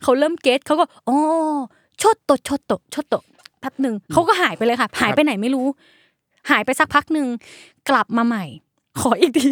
[0.02, 1.16] เขาเริ่มเก็ตเขาก็อ๋อ
[2.02, 3.14] ชดโตชดโตชดโต
[3.60, 5.66] แป๊บหนึ่งเขาก็หายไปเลยค่ะ หายไปไหนไม่รู้
[6.50, 7.26] หายไปสักพักหนึ่ง
[7.88, 8.44] กลับมาใหม่
[9.00, 9.48] ขออีกที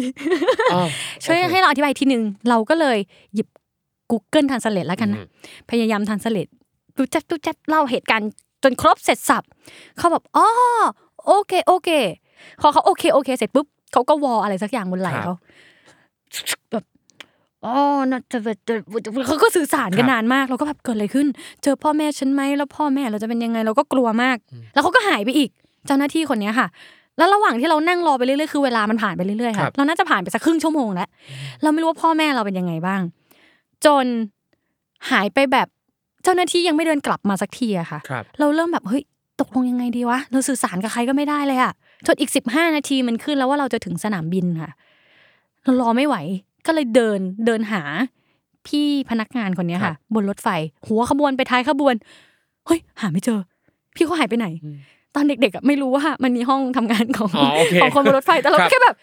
[0.73, 0.87] อ๋อ
[1.23, 2.97] ช่วยโอเคให้เราอธิบายอีกทีหนึ่งเราก็เลย
[3.33, 3.47] หยิบ
[4.11, 5.27] Google Translate แล้วกันนะอืม
[5.69, 6.51] พยายาม Translate
[6.97, 8.29] ดูจับดูจับเล่าเหตุการณ์
[8.63, 9.43] จนครบเสร็จสับ
[9.97, 10.47] เขาแบบอ๋อ
[11.25, 11.89] โอเคโอเค
[12.61, 15.33] พอเขาโอเคโอเคเสร็จปุ๊บเขาก็วออะไรสักอย่างบนไหล่เขา
[16.49, 16.61] แบบ
[17.65, 17.75] อ๋อ
[18.11, 18.37] น่าจะ
[19.27, 21.27] เขาก็สื่อสารกันนานมากเราก็แบบเกิดอะไรขึ้น
[21.63, 24.37] เจอพ่อแม่ฉันไหมแล้วพ่อแม่เราจะเป็นยังไงเราก็กลัวมาก
[24.73, 25.49] แล้วเขาก็หายไปอีก
[25.87, 26.67] เจ้าหน้าที่คนเนี้ยค่ะ
[27.17, 31.07] แล้วระหว่างที่เรานั่งรอไปเรื่อยๆคือเวลามันผ่านไปเรื่อยๆครัค่ะบเราน่าจะผ่านไปสักครึ่งชั่วโมงแล้ว
[31.63, 33.01] เราไม่รู้ว่าพ่อแม่เราเป็นยังไงบ้าง
[33.85, 34.05] จน
[35.11, 35.67] หายไปแบบ
[36.23, 39.03] เจ้าหน้าที่ยังไม่เดินกลับมาสักทีอะค่ะครับเราเริ่มแบบเฮ้ย
[39.41, 41.73] ตกลงยังไงดีวะเราสื่อสารกับใครก็ไม่ได้เลยอะ
[42.07, 44.71] จนอีกสิบห้านาทีมันขึ้นแล้วว่าเราจะถึงสนามบินค่ะ
[45.63, 46.15] เรารอไม่ไหว
[46.65, 47.83] ก็เลยเดินเดินหา
[48.67, 50.47] พี่พนักงานคนเนี้ยครัค่ะบบนรถไฟ
[50.87, 51.95] หัวขบวนไปท้ายขบวน
[52.65, 53.39] เฮ้ยหาไม่เจอ
[53.95, 54.47] พี่เขาหายไปไหน
[55.15, 58.95] ตอนเด็กๆอะไม่รู้ว่ามันมีห้องทำงานของอ๋อโอเคของคนบนรถไฟแต่เราครับแค่แบบ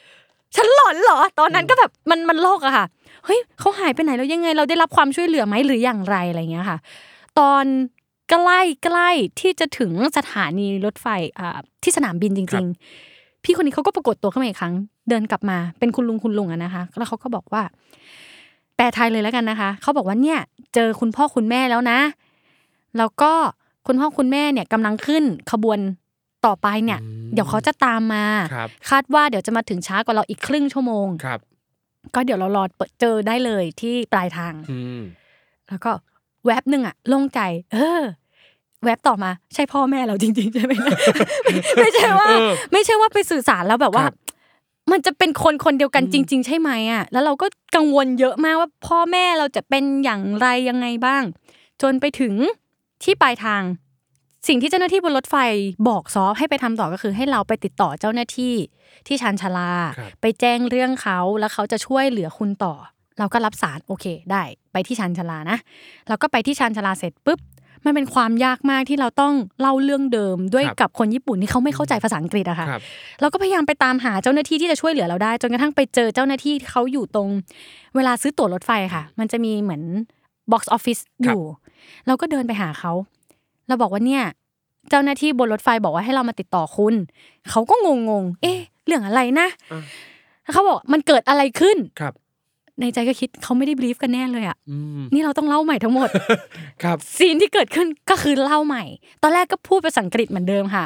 [0.56, 2.86] ฉันหลอนเหรอ ตอนนั้นก็แบบมันมันโลกอะค่ะ
[3.24, 6.78] เฮ้ยเขาหายไปไหนแล้วยังไง เราได้รับความช่วยเหลือไหมหรืออย่างไรอะไรเงี้ยค่ะ
[7.38, 7.64] ตอน
[8.30, 11.06] ใกล้ใกล้ที่จะถึงสถานีรถไฟ
[11.38, 14.74] อ่าที่สนามบินจครัริงบๆพี่คนนี้เขาก็ปรากฏตัวขึ้นมาอีกครั้ง
[15.10, 17.62] เดินกลับมาเป็นคุณลุงคุณลุงอะนะคะ แล้วเขาก็บอกว่า
[18.76, 20.38] แปลไทยเลยแล้วกันนะคะ เขาบอกว่าเนี่ย
[20.74, 21.98] เจอคุณพ่อคุณแม่แล้วนะ
[22.98, 23.32] แล้วก็
[23.86, 25.78] คุณพ่อคุณแม่เนี่ยกำลังขึ้นขบวน
[26.46, 31.40] ต่อไปเนี่ยอืมเดี๋ยวเขาจะตามมาครับคาดว่าเดี๋ยวจะมาถึงช้ากว่าเราอีกครึ่งชั่วโมงครับ
[32.14, 35.00] ก็เดี๋ยวเรารอเปิดเจอได้เลยที่ปลายทางอืม
[35.68, 35.90] แล้วก็
[36.46, 37.40] แวบหนึ่งอะโล่งใจ
[37.72, 38.02] เออ
[38.84, 40.72] แวบต่อมาใช่พ่อแม่เราจริง ๆ ใช่ไหม
[41.82, 44.16] ไม่ใช่ว่าเออไม่ใช่ว่าไปสื่อสารแล้วแบบว่าครับ
[44.90, 51.22] มันจะเป็นคนคนเดียวกันจริง ๆ ใช่ไหมอะแล้วเราก็กังวลเยอะมากว่าพ่อแม่เราจะเป็นอย่างไรยังไงบ้าง
[51.82, 52.34] จนไปถึง
[53.02, 53.62] ที่ปลายทาง
[54.48, 55.36] สิ่งที่เจ้าหน้าที่บนรถไฟ
[55.88, 58.54] บอกซอฟให้ไปทำต่อก็คือให้เราไปติดต่อเจ้าหน้าที่
[59.06, 62.74] ที่ชานชาลาครับไปแจ้งเรื่องเขาแล้วเขาจะช่วยเหลือคุณต่อ
[63.18, 65.58] เราก็รับสารโอเคได้ ไปที่ชานชาลานะ
[66.08, 67.40] เราก็ไปที่ชานชาลาเสร็จปุ๊บ
[67.84, 72.82] มันเป็นความยากมากที่เราต้องเล่าเรื่องเดิมด้วยครับกับคนญี่ปุ่นที่เขาไม่เข้าใจภาษาอังกฤษอะค่ะครับ
[73.20, 77.28] เราก็พยายามไปตามหาเจ้าหน้าที่ที่จะช่วยเหลือเราได้ จนกระทั่งไปเจอเจ้าหน้าที่เขาอยู่ตรง
[77.96, 79.82] เวลาซื้อตั๋วรถไฟค่ะ มันจะมีเหมือน
[80.52, 81.42] box office อยู่
[82.06, 82.92] เราก็เดินไปหาเขา
[83.68, 84.22] เราบอกว่าเนี่ย
[84.90, 86.94] เจ้าหน้าที่บนรถไฟบอกว่าให้เรามาติดต่อคุณ
[87.50, 89.82] เขาก็งงงๆเอ๊ะ เรื่องอะไรนะอ่า
[90.42, 92.14] แล้วเขาบอกมันเกิดอะไรขึ้นครับ
[92.80, 96.08] ในใจก็คิดเขาไม่ได้บรีฟกันแน่เลยอะอืมนี่เราต้องเล่าใหม่ทั้งหมด
[96.82, 98.84] ครับซีนที่เกิดขึ้นก็คือเล่าใหม่
[99.22, 100.84] ตอนแรกก็พูดภาษาอังกฤษเหมือนเดิมค่ะ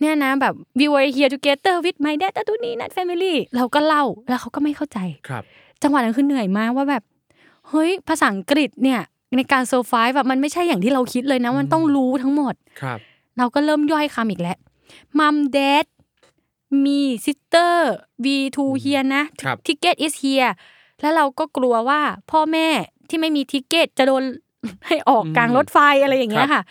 [0.00, 5.42] เนี่ยนะแบบ we were here together with my dad ตุนี่นั่น family เราก็เล่าแล้วเขาก็ไม่เข้าใจครับ
[5.82, 7.02] จังหวะนั้นคือเหนื่อยมากว่าแบบ
[7.68, 9.00] เฮ้ยภาษาอังกฤษเนี่ย
[9.36, 12.98] ในการเซอร์ไฟแบบมันไม่ใช่อย่างที่เราคิดเลยนะมันต้องรู้ทั้งหมดครับ
[13.38, 14.58] เราก็เริ่มย่อยคำอีกแล้ว
[15.18, 15.86] mom dad
[16.84, 17.92] me sister we
[18.24, 20.44] two here นะครับ ticket is here
[21.00, 22.68] แล้วเราก็กลัวว่าพ่อแม่
[23.08, 24.22] ที่ไม่มี ticket จะโดน
[24.86, 26.62] ให้ออกกลางรถไฟอะไรอย่างเงี้ยค่ะ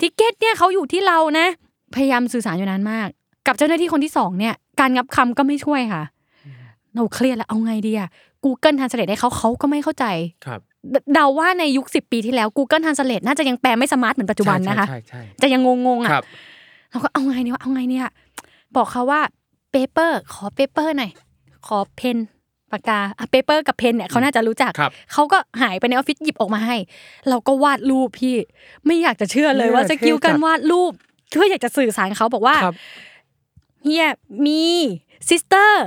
[0.00, 1.46] ticket เนี่ยเขาอยู่ที่เรานะ
[1.94, 3.08] พยายามสื่อสารอยู่นานมาก
[3.46, 6.02] กับเจ้าหน้าที่คนที่สองเนี่ย การงับคำก็ไม่ช่วยค่ะ
[6.94, 8.08] เราเครียดแล้วเอาไงดีอะ
[8.44, 10.04] Google Translate ให้เขาเขาก็ไม่เข้าใจ
[10.46, 16.24] ครับเดเดาว่าในยุค10ปีที่แล้ว Google Translate น่าจะยังแปลไม่ smart เหมือนปัจจุบันนะคะใช่ใช่ใช่จะยังงงๆใช่อะครับ
[16.90, 18.06] เราก็เอาไงเนี่ยเอาไงเนี่ย
[18.76, 19.20] บอกเขาว่า
[19.70, 21.10] paper ขอ paper หน่อย
[21.66, 22.18] ขอ pen
[22.74, 26.76] ปากกาอะ paper กับ pen เนี่ยเขาน่าจะรู้จักครับเขาก็หายไปในออฟฟิศหยิบออกมาให้
[27.28, 28.36] เราก็วาดรูปพี่
[28.86, 30.92] ไม่อยากจะเชื่อเลยว่าเนี่ย skill เท่จัดการวาดรูป
[31.30, 32.76] เพื่ออยากจะสื่อสารเขาบอกว่าครับ
[33.84, 35.84] here me sister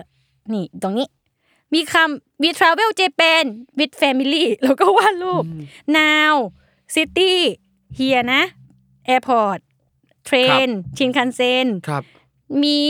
[0.53, 1.07] นี่ตรงนี้
[1.73, 3.43] มีคำ we travel Japan
[3.77, 5.43] with family แล้วก็วาดรูป
[5.97, 6.35] now
[6.95, 7.33] city
[7.95, 8.43] เฮียนะ
[9.13, 9.59] airport
[10.25, 12.03] เทรนชินคันเซ็นครับ
[12.63, 12.83] มี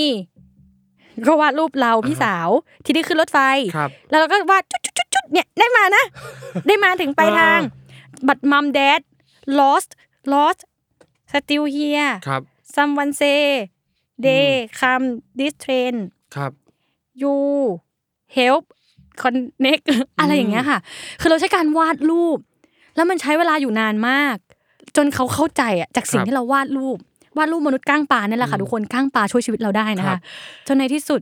[1.27, 2.49] ก็วาดรูปเราพี่สาว
[2.83, 3.39] ที่ได้ขึ้นรถไฟ
[3.75, 6.05] ครับแล้วเราก็วาดจุดจุดจุดจุดเนี่ยได้มานะ
[6.67, 7.59] ได้มาถึงปลายทาง
[8.27, 9.01] บัตมัมแดด
[9.59, 9.89] lost
[10.33, 10.59] lost
[11.31, 12.41] still here ครับ
[12.75, 13.41] someone say
[14.23, 14.45] they
[14.79, 15.05] come
[15.37, 15.95] this train
[16.35, 16.51] ครับ
[17.21, 17.35] you
[18.37, 18.63] help
[19.21, 19.83] connect
[20.19, 20.79] อะไรอย่างเงี้ยค่ะ
[21.21, 22.37] คือเราใช้การวาดรูป
[22.95, 24.37] แล้วมันใช้เวลาอยู่นานมาก
[24.95, 26.97] จนเขาเข้าใจอะจากสิ่งครับที่เราวาดรูป
[27.37, 30.21] วาดรูปมนุษย์ก้างปลาเนี่ยแหละค่ะทุกคนก้างปลาช่วยชีวิตเราได้นะครัคะบ
[30.67, 31.21] จนในที่สุด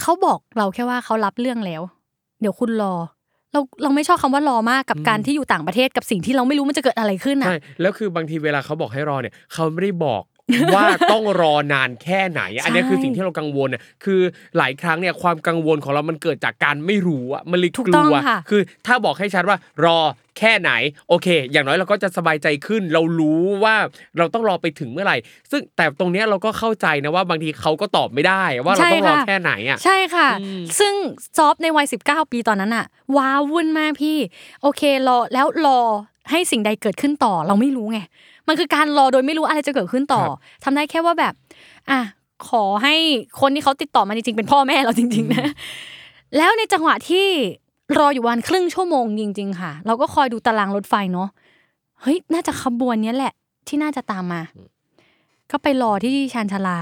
[0.00, 1.82] เขาบอกเราแค่ว่าเขารับเรื่องแล้ว
[2.40, 2.94] เดี๋ยวคุณรอ
[3.52, 10.22] เราเราไม่ชอบคำว่ารอมากกับการที่อยู่ต่างประเทศกับสิ่งที่เราไม่รู้มันจะเกิดอะไรขึ้นอะใช่แล้วคือบางทีเวลาเขาบอกให้รอเนี่ยเขาไม่ได้บอก
[10.74, 14.20] ว่าต้องรอนานแค่ไหน อันนี้คือสิ่งที่เรากังวลน่ะคือ
[14.58, 19.98] หลายครั้งเนี่ยความกังวลของเรามันเกิดจากการไม่รู้อะมันเลยถูกกต้ลัองวค่ะคือถ้าบอกให้ชัดว่ารอ
[20.38, 20.70] แค่ไหน
[21.08, 23.76] โอเค อย่างน้อยเราก็จะสบายใจขึ้น เรารู้ว่า
[24.18, 25.16] เราต้องรอไปถึงเมื่อไหร่
[25.50, 30.94] ซึ่งแต่ตรงเนี้ยเราก็เข้าใจนะว่าบางทีเขาก็ตอบไม่ได้ ว่าเราต้องรอใช่ค่ะแค่ไหนอะใช่ค่ะอืมซึ่ง
[31.36, 34.18] ซอฟในวัย 19 ปีตอนนั้นอะว้าวุ่นมากพี่
[34.62, 35.80] โอเครอแล้วรอ
[36.30, 38.00] ให้สิ่งใดเกิดขึ้นต่อเราไม่รู้ไง
[38.48, 41.34] มันคือการรอโดยไม่รู้อะไรจะเกิดขึ้นต่อครับทำได้แค่ว่าแบบ
[41.90, 42.00] อะ
[42.48, 42.94] ขอให้
[43.40, 45.46] คนที่เขาติดต่อมาจริงๆเป็นพ่อแม่เราจริง ๆ นะ
[46.36, 47.26] แล้วในจังหวะที่
[47.98, 51.28] รออยู่วันครึ่งชั่วโมงจริง ๆ ค่ะ เราก็คอยดูตารางรถไฟเนาะ
[52.00, 53.32] เฮ้ยน่าจะขบวนเนี้ยแหละ
[53.68, 54.40] ที่น่าจะตามมา
[55.50, 56.78] ก็ไปรอที่ชานชาลา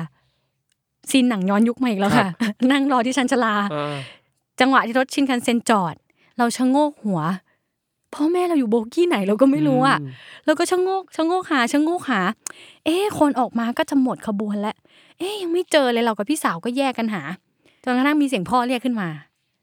[1.11, 2.29] ซีนหนังย้อนยุคมาอีกแล้วค่ะ
[2.72, 3.96] นั่งรอที่ชานชาลาอ่า
[4.61, 5.94] จังหวะที่รถชินคันเซ็นจอด
[6.38, 7.20] เราชะโงกหัว
[8.14, 9.98] พ่อแม่เราอยู่โบกี้ไหนเราก็ไม่รู้อะ
[10.46, 12.20] เราก็ชะโงกชะโงกหาชะโงกหา
[12.85, 14.77] เอ๊ะคนออกมาก็จะหมดขบวนแล้ว
[15.18, 17.22] เอ๊ะยังไม่เจอเลยเรากับพี่สาวก็แยกกันหา
[17.85, 19.09] จนกระทั่งมีเสียงพ่อเรียกขึ้นมา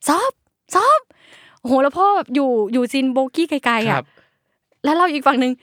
[0.07, 0.31] ซอบ
[0.75, 1.01] ซอบ
[1.59, 4.05] โอ้โหแล้วพ่อแบบอยู่อยู่ซีนโบกี้ไกลๆคอะรับ
[4.83, 5.53] แล้วเราอีกฝั่งหนึ่ง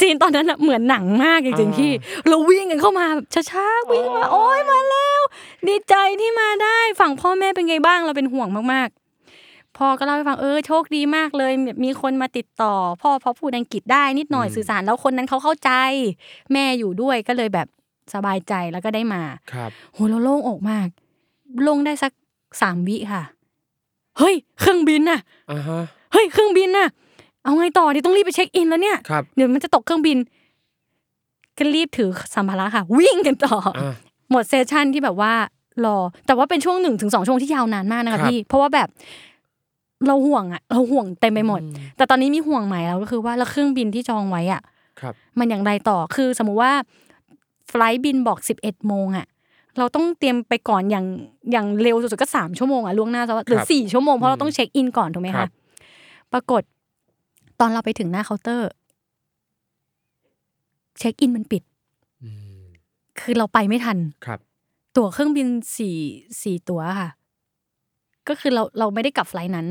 [0.00, 1.92] ซีนตอนนั้นอะเหมือนหนังมากจริงๆอ่าพี่
[2.28, 5.20] เราวิ่งกันเข้ามาแบบช้าๆวิ่งมาโอ๊ยมาแล้ว
[5.66, 9.03] ดีใจที่มาได้ฝั่งพ่อแม่เป็นไงบ้างเราเป็นห่วงมากๆ
[9.78, 15.70] พ่อก็เล่าให้ฟังเออโชคดีมากเลยแบบมีคนมาติดต่อ พ่อพอพูดอังกฤษได้นิดหน่อยสื่อสารแล้วคนนั้นเขาเข้าใจ
[16.52, 17.68] แม่อยู่ด้วยก็เลยแบบ
[18.14, 20.86] สบายใจแล้วก็ได้มาครับโหเราโล่งอกมาก
[21.68, 22.12] ลงได้สัก
[22.60, 23.22] สามวิค่ะ
[24.18, 25.80] เฮ้ย เครื่องบินน่ะอ่าฮะ
[26.12, 26.88] เฮ้ย เครื่องบินน่ะ
[27.44, 30.18] เอาไงต่อดีต้องรีบไปเช็คอินแล้วเนี่ยครับเดี๋ยวมันจะตกเครื่องบิน
[31.58, 33.94] ก็รีบถือสัมภาระค่ะ วิ่งกันต่อออ่า
[34.30, 35.32] หมดเซสชั่นที่แบบว่า
[35.84, 38.88] รอ แต่ว่าเป็นช่วงหนึ่งถึงสองช่วงที่ยาวนานมากนะครัคะบพี่ เพราะว่าแบบ
[40.08, 44.62] เราห่วงอะเราห่วงเต็มไปหมดอืมแต่ตอนนี้มีห่วงใหม่แล้วก็คือว่าแล้วเครื่องบินที่จองไว้อะ
[45.00, 46.72] ครับมันอย่างไรต่อคือสมมุติว่า
[47.68, 49.26] ไฟลท์บินบอกสิบเอ็ดโมงอะ
[49.78, 51.04] เราต้องเตรียมไปก่อนอย่าง
[51.52, 55.50] อย่างเร็วสุดๆก็สามชั่วโมงอะล่วงหน้าซะว่าหรือครับสี่ชั่วโมงเพราะเราอืมต้องเช็คอินก่อนถูกไหมครัคะบ
[56.32, 56.62] ปรากฏ
[57.60, 58.70] ตอนเราไปถึงหน้าเคาน์เตอร์
[60.98, 61.62] เช็คอินมันปิด
[62.22, 62.28] อื
[62.60, 62.64] ม
[63.20, 64.38] คือเราไปไม่ทันครับ
[64.96, 65.96] ตั๋วเครื่องบินสี่
[66.42, 67.10] สี่ตั๋วค่ะ
[68.28, 69.66] ก็คือเราเราไม่ได้กลับ flight นั้น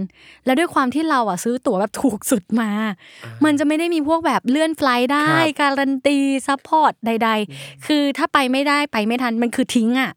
[0.45, 2.69] แล้วด้วยความที่เราอะซื้อตั๋วแบบถูกสุดมา
[3.45, 10.11] มันจะไม่ได้มีพวกแบบเลื่อน flight ได้ครับการันตี support ใด ๆ คือถ้าไปไม่ได้ไปไม่ทันมันคือทิ้งอะ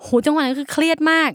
[0.00, 1.30] โหจังหวะนั้นคือเครียดมาก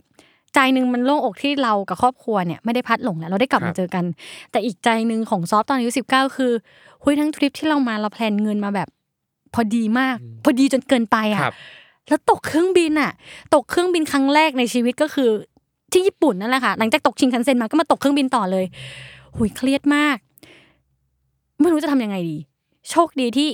[0.54, 4.04] ใจหนึ่งมันโล่งอกที่เรากับครอบครัวเนี่ยไม่ได้พลัดหลงแล้วเราได้กลับมาครับเจอกัน
[4.50, 6.52] แต่อีกใจหนึ่งของซอฟตอนอายุสิบเก้าคือ
[7.02, 8.88] หุยทั้งทริปที่เรามาเรา plan เงินมาแบบ
[9.54, 11.54] พอดีมาก พอดีจนเกินไปอะครับ
[12.08, 13.12] แล้วตกเครื่องบินอะ
[13.54, 15.30] ตกเครื่องบินครั้งแรกในชีวิตก็คือ
[15.92, 18.64] ที่ญี่ปุ่นนั่นแหละค่ะหลังจากตกชิงคันเซ็นมาก็มาตกเครื่องบินต่อเลย
[19.36, 20.16] หุยเครียดมาก
[21.60, 22.36] ไม่รู้จะทำยังไงดี
[22.90, 23.48] โชคดีที่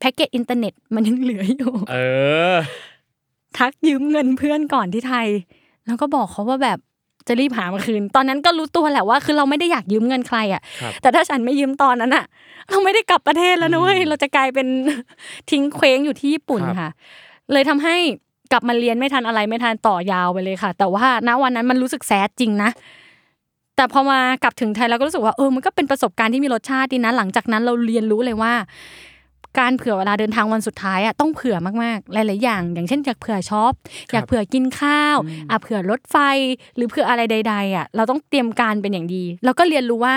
[0.00, 1.96] แพ็กเกจอินเทอร์เน็ตมันยังเหลืออยู่ เอ
[2.54, 2.56] อ
[3.58, 5.26] ทักยืมเงินเพื่อนก่อนที่ไทย
[5.86, 6.78] แล้วก็บอกเขาว่าแบบ
[7.28, 12.24] จะรีบหามาคืน ตอนนั้นก็รู้ตัวแหละว่า คือเราไม่ได้อยากยืมเงินใครอะครับแต่ถ้าฉันไม่ยืมตอนนั้นอะ
[12.68, 14.66] เราไม่ได้กลับประเทศแล้วนะเว้ย เราจะกลายเป็น
[15.50, 16.90] ทิ้งเคว้งอยู่ที่ญี่ปุ่นครับค่ะ
[17.52, 17.96] เลยทำให้
[18.52, 22.70] กลับมาเรียนไม่ทันอะไรไม่ทันต่อยาวไปเลยค่ะ แต่ว่าณวันนั้นมันรู้สึกแซดจริงนะ
[23.76, 28.52] แต่พอมากลับถึงไทยเราก็รู้สึกว่าเออมันก็เป็นประสบการณ์ที่มีรสชาติดีนะหลังจากนั้นเราเรียนรู้เลยว่า
[29.58, 33.72] การเผื่อเวลาเดินทางวันสุดท้ายอะต้องเผื่อมากๆหลายๆอย่าง อย่างเช่นอยากเผื่อช็อป
[34.12, 35.16] อยากเผื่อกินข้าว
[35.50, 36.16] อะเผื่อรถไฟ
[36.76, 40.16] หรือเผื่ออะไรใด ๆ อะ เราต้องเตรียมการเป็นอย่างดี แล้วก็เรียนรู้ว่า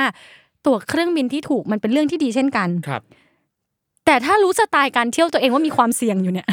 [0.66, 3.02] ตั๋วเครื่องบินที่ถูกมันเป็นเรื่องที่ดีเช่นกันครับ
[4.12, 6.48] แต่ถ้ารู้สไตล์การเที่ยวตัวเองว่ามีความเสี่ยงอยู่เนี่ย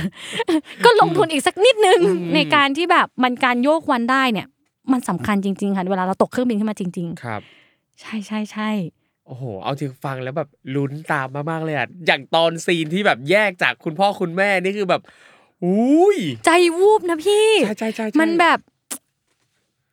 [0.85, 4.47] ก็ลงทุนอีกสักนิดนึงอืมในการที่แบบมันการโยกวันได้เนี่ย
[4.93, 8.71] มันสำคัญจริง ๆ ค่ะเวลาเราตกเครื่องบินขึ้นมาจริงครับๆใช่ใช่ใช่
[9.27, 15.03] โอ้โห เอาจริงฟังแล้วแบบลุ้นตามมากๆเลยอะ อย่างตอนซีนที่แบบแยกจากคุณพ่อคุณแม่นี่คือแบบ
[15.65, 18.59] อุ้ยใจวูบนะพี่ ใช่ใช่ใช่ใช่มันแบบ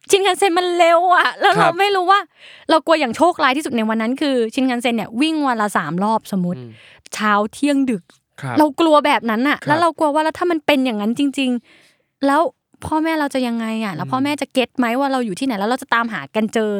[0.09, 2.19] ชินคันเซ็นมันเร็วอะแล้วครัเราบไม่รู้ว่า
[2.69, 6.71] เรากลัวอย่างโชคร้ายที่สุดในวันนั้นคือ ชินคันเซ็นเนี่ยวิ่งวันละสามรอบสมมติอืม
[7.13, 8.03] เช้าเที่ยงดึก
[8.41, 11.51] ครับเรากลัวแบบนั้นอะครับแล้วเรากลัวว่าแล้วถ้ามันเป็นอย่างนั้นจริง
[11.87, 12.41] ๆ แล้ว
[12.85, 16.71] พ่อแม่เราจะยังไงอะแล้วพ่อแม่จะเก็ตไหมว่าเราอยู่ที่ไหนแล้วเราจะตามหากันเจอ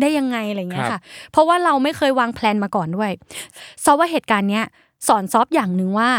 [0.00, 1.00] ได้ยังไงอะไรเงี้ยครัค่ะบ
[1.32, 3.10] เพราะว่าเราไม่เคยวาง plan มาก่อนด้วย
[3.84, 4.64] ซอฟว่าเหตุการณ์เนี้ย
[5.08, 6.10] สอนซอฟอย่างหนึ่งว่า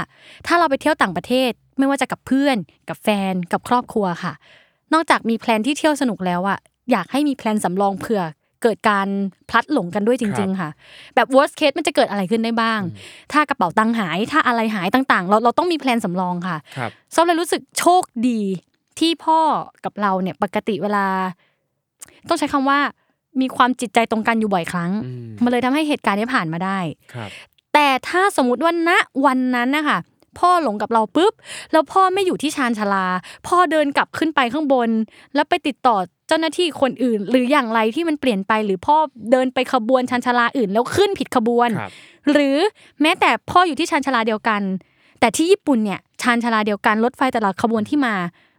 [0.48, 2.58] ถ้าเราไปเที่ยวต่างประเทศไม่ว่าจะกับเพื่อน
[2.90, 4.34] กับแฟนกับครอบครัวค่ะ
[4.94, 6.60] นอกจากมี plan ที่เที่ยวสนุกแล้วอะ
[6.92, 8.22] อยากให้มี plan สำรองเผื่อ
[8.64, 9.08] เกิดการ
[9.50, 10.70] พลัดหลงกันด้วยจริง ๆ ค่ะ
[11.16, 12.82] แบบ worst case มันจะเกิดอะไรขึ้นได้บ้าง
[13.32, 18.42] ถ้ากระเป๋าตังค์หายถ้าอะไรหายต่างๆ เราเราต้องมี plan สำรองค่ะครับซอฟเลยรู้สึกโชคดี
[19.00, 19.40] ที่พ่อ
[19.86, 21.06] กับเราเนี่ยปกติเวลา
[22.30, 22.80] ต้องใช้คำว่า
[23.42, 26.80] มีความจิตใจตรงกันอยู่บ่อยครั้งอืมมันเลยทำให้เหตุการณ์นี้ผ่านมาได้
[27.14, 27.30] ครับ
[27.74, 28.92] แต่ถ้าสมมติว่าณ
[29.26, 30.00] วันนั้นนะคะ
[30.40, 31.34] พ่อหลงกับเราปุ๊บ
[31.72, 33.06] แล้วพ่อไม่อยู่ที่ชานชาลา
[33.48, 34.90] พ่อเดินกลับขึ้นไปข้างบน
[35.36, 38.98] แล้วไปติดต่อเจ้าหน้าที่คนอื่น หรืออย่างไรที่มันเปลี่ยนไปหรือพ่อ
[39.32, 41.92] เดินไปขบวนชานชาลาอื่น แล้วขึ้นผิดขบวนครับ
[42.32, 42.58] หรือ
[43.02, 44.62] แม้แต่พ่ออยู่ที่ชานชาลาเดียวกัน
[45.20, 48.16] แต่ที่ญี่ปุ่นเนี่ยชานชาลาเดียวกันรถไฟแต่ละขบวนที่มา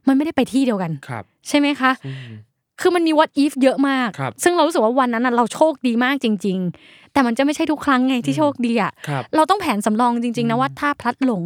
[0.07, 2.31] มันไม่ได้ไปที่เดียวกันครับใช่ไหมคะอืม
[2.81, 11.45] คือมันมี what if เยอะมากครับซึ่งเรารู้สึกว่าวันนั้นน่ะเราโชคดีมากจริง ๆ แต่มันจะไม่ใช่ทุกครั้งไงที่โชคดีอะครับเราต้องแผนสำรองจริง ๆ นะว่าถ้าพลัดหลง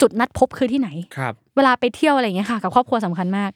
[0.00, 3.50] จุดนัดพบคือที่ไหนครับเวลาไปเที่ยวอะไรอย่างเงี้ยค่ะ กับครอบครัวสำคัญมาก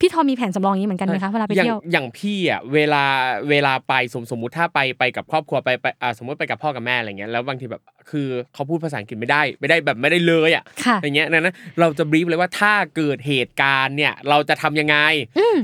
[0.00, 3.04] พี่ทอมมีแผนสำรองอย่างนี้เหมือนกันไหมคะเวลาไปอย่างเที่ยวอย่างพี่อะเวลา
[3.50, 14.96] เวลาไปสมสมมุติถ้าไปไปกับครอบครัวไปไปอ่าสมมติไปกับพ่อกับแม่อะไรเงี้ยแล้วบางทีแบบคือเขาพูดภาษาอังกฤษไม่ได้ไม่ได้แบบไม่ได้เลยอะค่ะอย่างเงี้ยดังนั้นเราจะบรีฟเลยว่าถ้าเกิดเหตุการณ์เนี่ยเราจะทำยังไง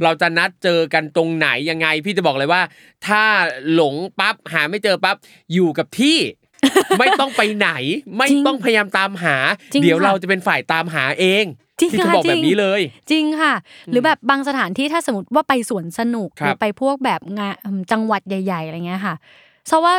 [0.04, 2.62] เราจะนัดเจอกันตรงไหนยังไง พี่จะบอกเลยว่า
[3.06, 3.22] ถ้า
[3.72, 5.16] หลงปั๊บหาไม่เจอปั๊บ
[5.52, 6.18] อยู่กับที่
[6.98, 7.70] ไม่ต้องไปไหน
[8.16, 9.36] ไม่จริงต้องพยายามตามหา
[9.72, 11.44] จริงเดี๋ยวค่ะเราจะเป็นฝ่ายตามหาเอง
[11.78, 13.54] จริงพี่จะค่ะบอกแบบจริงนี้เลย จริงค่ะ
[13.90, 19.14] หรือแบบบางสถานที่ถ้าสมมติว่าไปสวนสนุกครับหรือไปพวกแบบงานอืมจังหวัดใหญ่ ๆอะไรเงี้ยค่ะ
[19.66, 19.94] เพราะว่า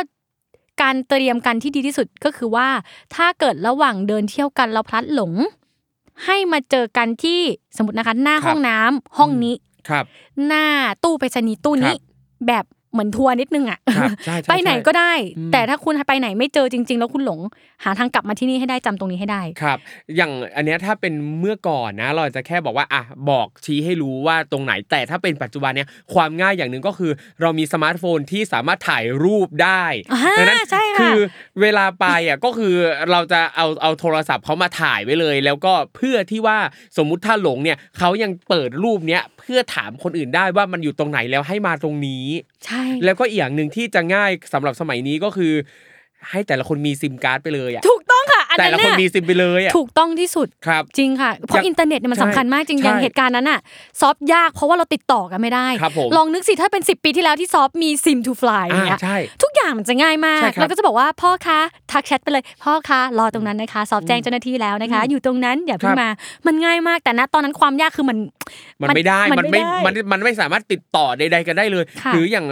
[0.82, 2.68] การเตรียมกันที่ดีที่สุดก็คือว่า
[3.14, 5.32] ถ้าเกิดระหว่างเดินเที่ยวกันแล้วพลัดหลง
[6.24, 7.40] ให้มาเจอกันที่
[7.76, 9.54] สมมตินะคะหน้าครับห้องน้ำห้องนี้
[9.88, 10.04] ครับ
[10.46, 10.64] หน้า
[11.04, 12.04] ตู้ไปรษณีย์ตู้นี้ครั
[12.44, 17.40] บแบบ เหมือนทัวร์นิดนึงอะครับใช่ใช่ไปไหนใช่ก็ได้อืมแต่ถ้าคุณไปไหนไม่เจอจริง ๆ แล้วคุณหลง
[17.84, 19.78] หาทางกลับมาที่นี่ให้ได้จำตรงนี้ให้ได้ครับ
[20.16, 31.18] อย่างอันเนี้ยถ้าเป็นเมื่อก่อนนะ เราจะแค่บอกว่าอะบอกชี้ให้รู้ว่าตรงไหน แต่ถ้าเป็นปัจจุบันเนี้ยความง่ายอย่างหนึ่งก็คือ เรามีสมาร์ทโฟนที่สามารถถ่ายรูปได้อ่าดังนั้นใช่ค่ะค่ะคือ
[31.60, 32.74] เวลาไปอะก็คือ
[33.10, 36.58] เราจะเอาเอาโทรศัพท์เขามาถ่ายไว้เลย แล้วก็เพื่อที่ว่า
[36.96, 42.26] สมมุติถ้าหลงเนี่ยเขายังเปิดรูปเนี้ยเพื่อถามคนอื่นได้ว่ามันอยู่ตรงไหนแล้วให้มาตรงนี้
[42.66, 45.52] ใช่แล้วก็อีกอย่างหนึ่งที่จะง่ายสำหรับสมัยนี้ก็คือ
[46.30, 47.97] ให้แต่ละคนมีซิมการ์ดไปเลยอะถูกต้องค่ะอัน
[48.58, 53.60] แต่ละคนเนี่ยมีซิมไปเลยอะถูกต้องที่สุดครับจริงค่ะ เพราะอย่างอินเทอร์เน็ตเนี่ยมันใช่สำคัญมากจริงใช่อย่างเหตุการณ์นั้นอะ
[54.00, 61.60] ซอฟยากเพราะว่าเราติดต่อกันไม่ได้ครับผมลองนึกสิถ้าเป็น 10 ปีที่แล้วที่ซอฟมีซิมทูฟลายอย่างเงี้ยอ่าใช่ทุกอย่างมันจะง่ายมาใช่กครับแล้วก็จะบอกว่าพ่อคะ
[61.92, 66.08] ทักแชทไปเลย พ่อคะรอตรงนั้นนะคะซอฟแจ้งเจ้าหน้าที่แล้วนะคะ อยู่ตรงนั้นอย่าเพิ่คงรับมา
[66.46, 68.18] มันง่ายมากแต่ณตอนนั้นความยากคือมัน
[68.82, 72.46] มันไม่ได้มันมันไม่ไม่ได้มันมันไม่สามารถติดต่อใดๆกันได้เลยค่ะหรืออย่าง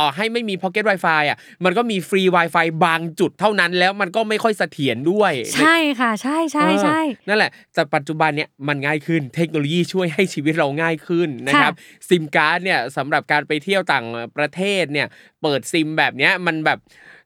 [0.00, 11.72] ต่อให้ไม่มี Pocket Wi-Fi อะมันก็มีฟรี Wi-Fi บางจุดเท่านั้นแล้วมันก็ไม่ค่อยเสถียรด้วย ใช่ค่ะใช่ใช่ใช่เออนั่นแหละแต่ปัจจุบันเนี่ยมันง่ายขึ้นเทคโนโลยีช่วยให้ชีวิตเราง่ายขึ้นนะครับ
[12.08, 15.06] ซิมการ์ดเนี่ยสำหรับการไปเที่ยวต่างประเทศเนี่ย
[15.42, 16.80] เปิดซิมแบบเนี้ยมันแบบ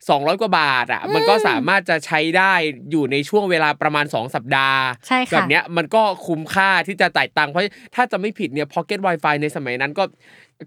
[0.07, 2.53] 200 กว่าบาทอะมันก็สามารถจะใช้ได้
[2.91, 10.05] อยู่ในช่วงเวลาประมาณ 2 สัปดาห์ใช่ค่ะแบบเนี้ยมันก็คุ้มค่าที่จะจ่ายตังค์เพราะถ้าจะไม่ผิดเนี่ย Pocket Wi-Fi ในสมัยนั้นก็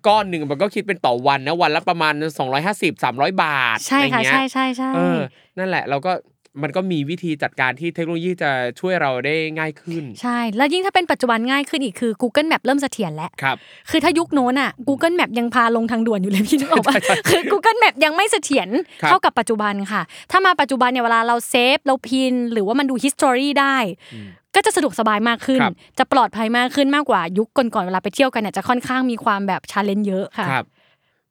[0.07, 2.13] ก้อนหนึ่งมันก็คิดเป็นต่อวันนะวันละประมาณ
[2.57, 5.19] 250 300 บาทใช่ค่ะอไรเงี้ยใช่ใช่ใช่เออ
[5.57, 6.13] นั่นแหละเราก็
[6.63, 13.57] มันก็มีวิธีจัดการที่เทคโนโลยีจะช่วยเราได้ง่ายขึ้น ใช่ แล้วยิ่งถ้าเป็นปัจจุบันง่ายขึ้นอีกคือ Google Map เริ่มเสถียรแล้วครับ
[13.89, 16.95] คือถ้ายุคโน้นอะ Google Map ยังพาลงทางด่วนอยู่เลยพี่นึกออกปะ
[17.29, 18.69] คือ Google Map ยังไม่เสถียร
[19.01, 23.77] ครับเท่ากับปัจจุบันค่ะ ถ้ามาปัจจุบันเนี่ยเวลาเรา save เรา pin หรือว่ามันดู history ได้
[24.57, 30.65] ก็จะสะดวกสบายมากขึ้นครับจะปลอดภัยมากขึ้นมากกว่ายุคก่อนๆเวลาไปเที่ยวกันเนี่ยจะค่อนข้างมีความแบบ challenge เยอะค่ะครับ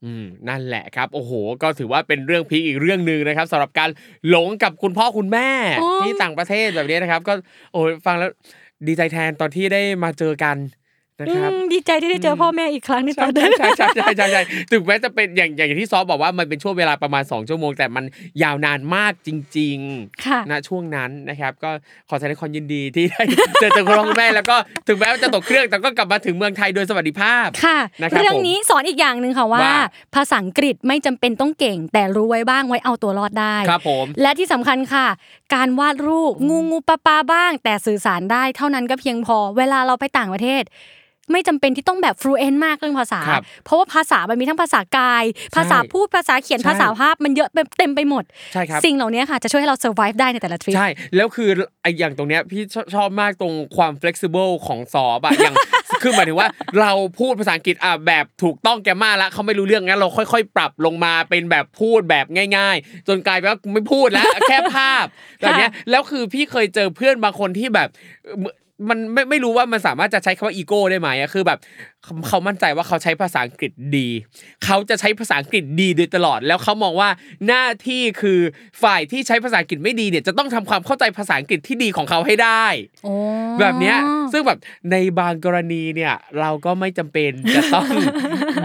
[0.05, 3.91] อืมนั่นแหละครับโอ้โห ก็ถือว่าเป็นเรื่องพีคอีกเรื่องหนึ่งนะครับสำหรับการ
[4.29, 7.33] หลงกับคุณพ่อคุณแม่โอ้ที่ต่างประเทศแบบนี้นะครับ ก็
[7.73, 8.31] โอ้ยฟังแล้ว
[8.87, 10.57] ดีใจแทนตอนที่ได้มาเจอกัน
[11.19, 18.05] นะครับอืมดีใจที่ได้เจอพ่อแม่อีกครั้งในตใช่อนนั้นใช่ใช่ใช่ใช่ใช่ถึงแม้จะเป็นอย่างอย่างที่ซอฟบอกว่ามันเป็นช่วงเวลาประมาณ 2 ชั่วโมง แต่มัน
[18.43, 19.79] ยาวนานมากจริง
[20.25, 21.71] ค่ะๆณช่วงนั้นนะครับ ก็
[22.09, 23.23] ขอแสดงความยินดีที่ได้
[23.61, 24.57] เจอเจอคุณพ่อคุณแม่แล้วก็
[24.89, 29.79] ถึงแม้ว่าจะตกเครื่องแต่ก็กลับมาถึงเมืองไทยโดยสวัสดิภาพค่ะนะครับเรื่องนี้สอนอีกอย่างหนึ่งค่ะว่าว่า
[30.15, 35.07] ภาษาอังกฤษไม่จำเป็นต้องเก่ง แต่รู้ไว้บ้างไว้เอาตัวรอดได้ครับผมและที่สำคัญค่ะ
[35.55, 40.65] การวาดรูปงูงูปลาปลาบ้าง แต่สื่อสารได้เท่านั้นก็เพียงพอ เวลาเราไปต่างประเทศ
[41.33, 45.25] ไม่จำเป็นที่ต้องแบบ fluent มากเรื่องภาษาครับเพราะว่าภาษามันมีทั้งภาษากาย
[45.57, 51.51] ภาษาพูดภาษาเขียนใช่ภาษาภาพมันเยอะเต็มไปหมดใช่ครับสิ่งเหล่านี้ค่ะจะช่วยให้เรา survive ได้ในแต่ละทริปใช่แล้วคือ
[51.83, 55.55] ไอ้อย่างตรงเนี้ยพี่ชอบชอบมากตรงความ flexible ของสอบอะอย่าง
[56.03, 56.49] คือหมายถึงว่า
[56.81, 65.05] เราพูดภาษาอังกฤษอะแบบถูกต้องแกมมาแล้วเขาไม่รู้เรื่องงั้นเราค่อย ๆ ปรับลงมาเป็นแบบพูดแบบง่าย ๆ จนกลายเป็นว่าไม่พูดแล้วแค่ภาพ
[65.41, 67.89] แบบเนี้ยแล้วคือพี่เคยเจอเพื่อนบางคนที่แบบ
[68.25, 68.53] เอ่อ
[68.89, 71.59] มันไม่ไม่รู้ว่ามันสามารถจะใช้คำว่าอีโก้ได้ไหมอะคือแบบ
[72.07, 74.09] เขาเขามั่นใจว่าเขาใช้ภาษาอังกฤษดี
[74.65, 77.11] เขาจะใช้ภาษาอังกฤษดีโดยตลอด แล้วเขามองว่า
[77.47, 78.41] หน้าที่คือ
[78.83, 82.65] ฝ่ายที่ใช้ภาษาอังกฤษไม่ดีเนี่ยจะต้องทำความเข้าใจภาษาอังกฤษที่ดีของเขาให้ได้
[83.05, 83.13] โอ้
[83.61, 83.97] แบบเนี้ย
[84.33, 84.59] ซึ่งแบบ
[84.91, 87.87] ในบางกรณีเนี่ยเราก็ไม่จำเป็นจะต้อง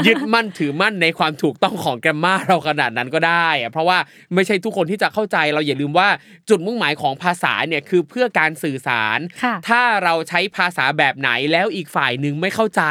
[0.08, 3.98] ยึดมั่นถือมั่นในความถูกต้องของแกรมมาเราขนาดนั้นก็ได้อะเพราะว่า
[4.34, 6.08] ไม่ใช่ทุกคนที่จะเข้าใจเราอย่าลืมว่า
[6.50, 12.82] จุดมุ่งหมายของภาษาเนี่ยคือเพื่อการสื่อสารค่ะถ้าเราใช้ภาษาแบบไหนแล้วอีกฝ่ายหนึ่งไม่เข้าใจ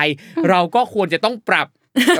[0.48, 1.68] เราก็ควรจะต้องปรับ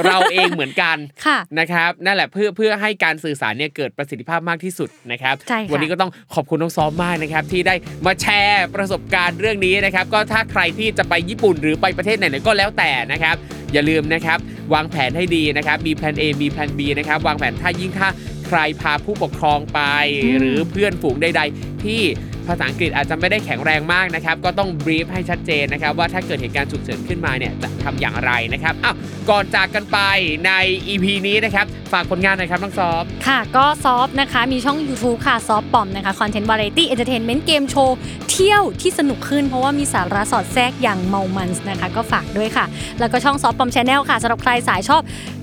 [0.07, 7.75] เราเองเหมือนกันค่ะนะครับนั่นแหละเพื่อเพื่อให้การสื่อสารเนี่ยเกิดประสิทธิภาพมากที่สุดนะครับใช่ค่ะวันี้ก็ต้องขอบคุณน้องซ้อมมากนะครับ ที่ได้
[8.07, 13.37] มาแชร์ประสบการณ์เรื่องนี้นะครับ ก็ถ้าใครที่จะไปญี่ปุ่นหรือไปประเทศไหนๆก็แล้วแต่นะครับ
[13.73, 14.39] อย่าลืมนะครับ
[14.75, 18.09] วางแผนให้ดีนะครับ มีแผน A มีแผน B นะครับ วางแผนถ้ายิ่งถ้า
[18.47, 19.81] ใครพาผู้ปกครองไป
[20.25, 22.03] อืมหรือเพื่อนฝูงใด ๆ ที่
[22.51, 28.97] ภาษาอังกฤษอาจจะไม่ได้แข็งแรงมากนะครับ ก็ต้องบรีฟให้ชัดเจนนะครับ ว่าถ้าเกิดเหตุการณ์ฉุกเฉินขึ้นมาเนี่ยจะทำอย่างไรนะครับอ้าว
[29.31, 29.99] ก่อนจากกันไป
[30.47, 30.53] ใน
[30.89, 37.97] EP นี้นะครับ ฝากผลงานหน่อยครับน้องซอฟค่ะ ก็ซอฟนะคะ มีช่อง YouTube ค่ะซอฟปอมนะคะ content variety entertainment เกมโชว์
[38.31, 42.65] เที่ยวที่สนุกขึ้น เพราะว่ามีสาระสอดแทรกอย่างเมามันส์นะคะ ก็ฝากด้วยค่ะ
[43.01, 45.03] แล้วก็ช่องซอฟปอมชาแนลค่ะสำหรับใครสายชอบ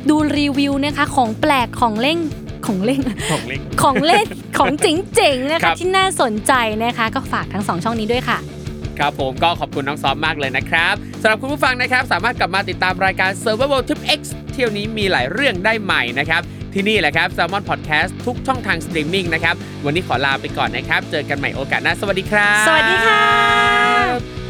[0.09, 2.19] ดูรีวิวนะคะของแปลกของเล่น
[2.65, 8.37] ของเล่นของเล็กของเล่นของเจ๋งๆนะคะครับที่น่าสนใจนะคะ ก็ฝากทั้งสองช่องนี้ด้วยค่ะ
[8.99, 16.41] ครับผมก็ขอบคุณน้องซอฟมากเลยนะครับสำหรับคุณผู้ฟังนะครับ สามารถกลับมาติดตามรายการ Survival Trip X เที่ยวนี้มีหลายเรื่องได้ใหม่นะครับ
[16.73, 24.46] ที่นี่แหละครับ Salmon Podcast ทุกช่องทางสตรีมมิ่งนะครับ วันนี้ขอลาไปก่อนนะครับ เจอกันใหม่โอกาสหน้า สวัสดีครับ สวัสดีค่ะ